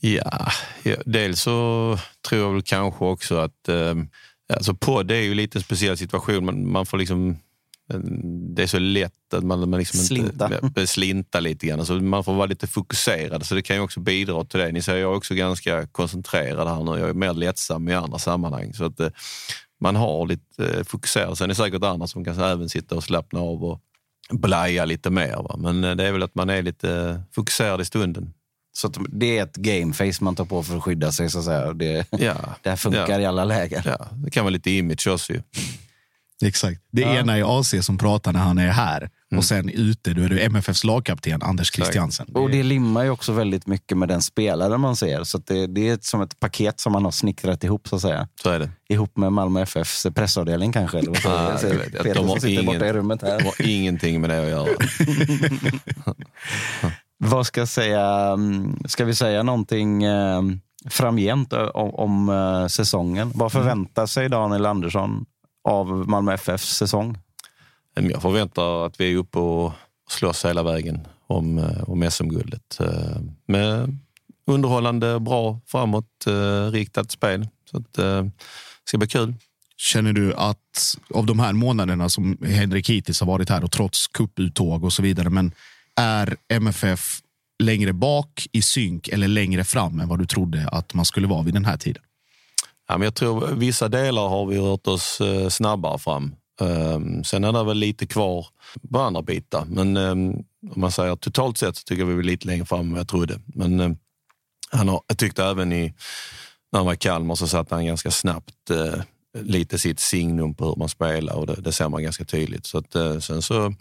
[0.00, 0.52] Ja,
[1.04, 1.98] dels så
[2.28, 3.94] tror jag väl kanske också att eh,
[4.54, 6.44] alltså podd är ju lite en speciell situation.
[6.44, 7.38] Man, man får liksom
[8.56, 10.50] det är så lätt att man, man liksom Slinta.
[10.62, 11.78] Inte, slinta lite grann.
[11.78, 14.72] Alltså man får vara lite fokuserad, så det kan ju också bidra till det.
[14.72, 17.00] Ni ser, jag är också ganska koncentrerad här nu.
[17.00, 18.74] Jag är mer lättsam i andra sammanhang.
[18.74, 19.08] Så att eh,
[19.80, 21.38] man har lite eh, fokuserad.
[21.38, 23.80] Sen är det säkert andra som kan även sitta och slappna av och
[24.30, 25.36] blaja lite mer.
[25.36, 25.56] Va?
[25.58, 28.32] Men eh, det är väl att man är lite fokuserad i stunden.
[28.80, 31.30] Så att det är ett gameface man tar på för att skydda sig.
[31.30, 31.72] Så att säga.
[31.72, 32.34] Det, Ja.
[32.62, 33.20] det här funkar Ja.
[33.20, 33.82] i alla lägen.
[33.84, 35.42] Ja, det kan vara lite image också ju.
[36.44, 36.80] Exakt.
[36.92, 39.10] Det ena är AC som pratar när han är här.
[39.36, 42.26] Och sen ute, då är det MFFs lagkapten Anders Christiansen.
[42.34, 45.24] Och det limmar ju också väldigt mycket med den spelare man ser.
[45.24, 48.02] Så att det, det är som ett paket som man har snickrat ihop så att
[48.02, 48.28] säga.
[48.42, 48.70] Så är det.
[48.88, 50.98] Ihop med Malmö FFs pressavdelning kanske.
[50.98, 51.68] Eller vad Ah, jag?
[51.70, 51.92] vet.
[51.92, 53.38] Peter De har som sitter ingen- borta i rummet här.
[53.38, 54.66] Det har ingenting med det att göra.
[57.22, 58.06] Vad ska jag säga?
[58.32, 60.42] mm, Ska vi säga någonting eh,
[60.90, 63.32] framgent om, om eh, säsongen?
[63.34, 65.26] Vad förväntar sig Daniel Andersson
[65.64, 67.18] av Malmö FFs säsong?
[67.94, 69.72] Jag förväntar att vi är uppe och
[70.10, 72.78] slåss hela vägen om, eh, om SM-guldet.
[73.46, 73.96] Med
[74.46, 76.26] underhållande, bra, framåt,
[76.72, 77.48] riktat spel.
[77.70, 78.30] Så att, det
[78.84, 79.34] ska bli kul.
[79.76, 84.06] Känner du att av de här månaderna som Henrik hittills har varit här och trots
[84.06, 85.52] kupputtåg och så vidare, men
[85.96, 87.20] är MFF
[87.62, 91.42] längre bak i synk eller längre fram än vad du trodde att man skulle vara
[91.42, 92.02] vid den här tiden?
[92.88, 96.34] Ja, men jag tror vissa delar har vi rört oss eh, snabbare fram.
[96.60, 98.46] Ehm, sen är det väl lite kvar
[98.90, 99.64] på andra bitar.
[99.68, 100.32] Men ehm,
[100.74, 103.00] om man säger totalt sett så tycker jag vi är lite längre fram än vad
[103.00, 103.40] jag trodde.
[103.46, 103.96] Men ehm,
[104.70, 105.94] han har, jag tyckte även i,
[106.72, 109.02] när han var i Kalmar så satte han ganska snabbt eh,
[109.42, 112.66] lite sitt signum på hur man spelar och det, det ser man ganska tydligt.
[112.66, 113.74] Så att, eh, sen så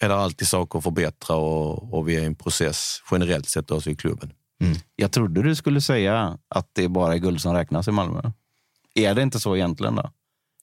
[0.00, 3.70] är det alltid saker att förbättra och, och vi är i en process generellt sett
[3.70, 4.32] också i klubben.
[4.96, 8.20] Jag trodde du skulle säga att det bara är guld som räknas i Malmö.
[8.94, 10.10] Är det inte så egentligen då?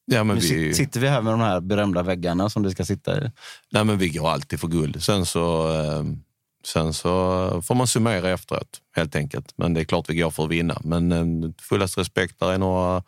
[0.05, 2.71] Ja, men Nu vi, sit- Sitter vi här med de här berömda väggarna som det
[2.71, 3.31] ska sitta i?
[3.71, 5.03] nej, men vi går alltid för guld.
[5.03, 6.03] Sen så, eh,
[6.65, 9.53] sen så får man summera efteråt helt enkelt.
[9.57, 10.81] Men det är klart vi går för att vinna.
[10.83, 13.03] Men eh, fullast respekt, där är några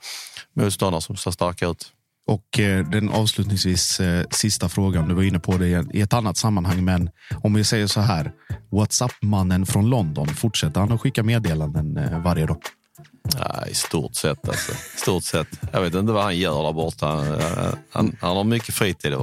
[0.53, 1.91] motståndare som ser starka ut.
[2.29, 6.37] Och eh, den avslutningsvis eh, sista frågan, du var inne på det i- ett annat
[6.37, 7.09] sammanhang, men
[7.43, 8.31] om vi säger så här.
[8.71, 12.57] Whatsapp-mannen från London, fortsätter han att skicka meddelanden eh, varje dag?
[13.37, 14.49] Ja, I stort sett.
[14.49, 14.71] Alltså.
[14.71, 15.47] I stort sett.
[15.71, 17.05] Jag vet inte vad han gör där borta.
[17.07, 17.25] Han,
[17.91, 19.15] han, han har mycket fritid i.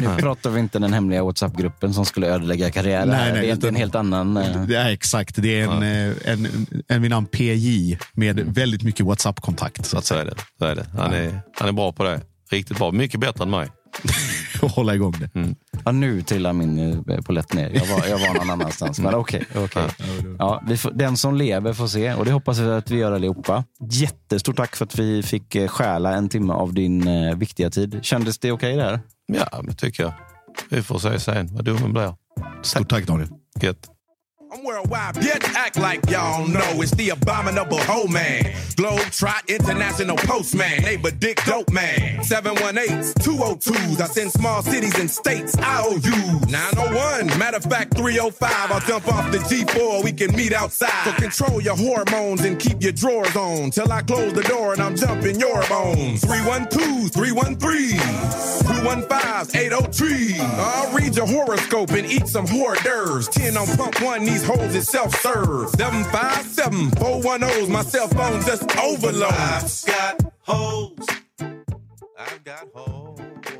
[0.00, 3.08] Nu pratar vi inte den hemliga WhatsApp-gruppen som skulle ödelägga karriären.
[3.08, 4.36] Nej, nej, det är utan- en helt annan...
[4.36, 5.34] eh, Det är exakt.
[5.42, 9.86] Det är en, eh, en, en vid namn PJ med väldigt mycket WhatsApp-kontakt.
[9.86, 10.34] Så att Så är det.
[10.58, 10.86] Så är det.
[10.98, 12.20] Han, är, han är bra på det.
[12.50, 12.90] Riktigt bra.
[12.92, 13.68] Mycket bättre än mig.
[14.62, 15.54] att hålla igång det.
[15.84, 16.78] Ja, nu trillar min
[17.08, 17.70] eh, polett ner.
[17.74, 19.00] Jag var, jag var någon annanstans.
[19.00, 19.44] Men okej.
[19.56, 19.82] okej.
[20.38, 23.12] Ja, vi får, den som lever får se och det hoppas vi att vi gör
[23.12, 23.64] allihopa.
[23.90, 27.98] Jättestort tack för att vi fick eh, stjäla en timme av din eh, viktiga tid.
[28.02, 29.00] Kändes det okej där?
[29.26, 30.12] Ja, det tycker jag.
[30.68, 32.14] Vi får se sen vad domen blir.
[32.62, 33.28] Stort tack Daniel.
[33.60, 33.88] Gött.
[34.52, 35.54] I'm worldwide, bitch.
[35.54, 38.52] Act like y'all know it's the abominable hoe man.
[38.74, 40.82] Globe Trot International Postman.
[40.82, 42.18] Neighbor Dick Dope Man.
[42.20, 44.00] 718s, 202s.
[44.00, 46.40] I send small cities and states IOU.
[46.48, 47.38] 901.
[47.38, 48.72] Matter of fact, 305.
[48.72, 50.02] I'll jump off the G4.
[50.02, 51.04] We can meet outside.
[51.04, 53.70] So control your hormones and keep your drawers on.
[53.70, 56.22] Till I close the door and I'm jumping your bones.
[56.22, 58.62] 312s, 313s.
[58.62, 60.40] 215s, 803.
[60.40, 63.28] I'll read your horoscope and eat some hors d'oeuvres.
[63.28, 65.70] 10 on pump one, these hoes is self-serve.
[65.70, 69.32] 757 410s, my cell phone just overload.
[69.32, 71.06] I've got hoes.
[72.18, 73.59] I've got hoes.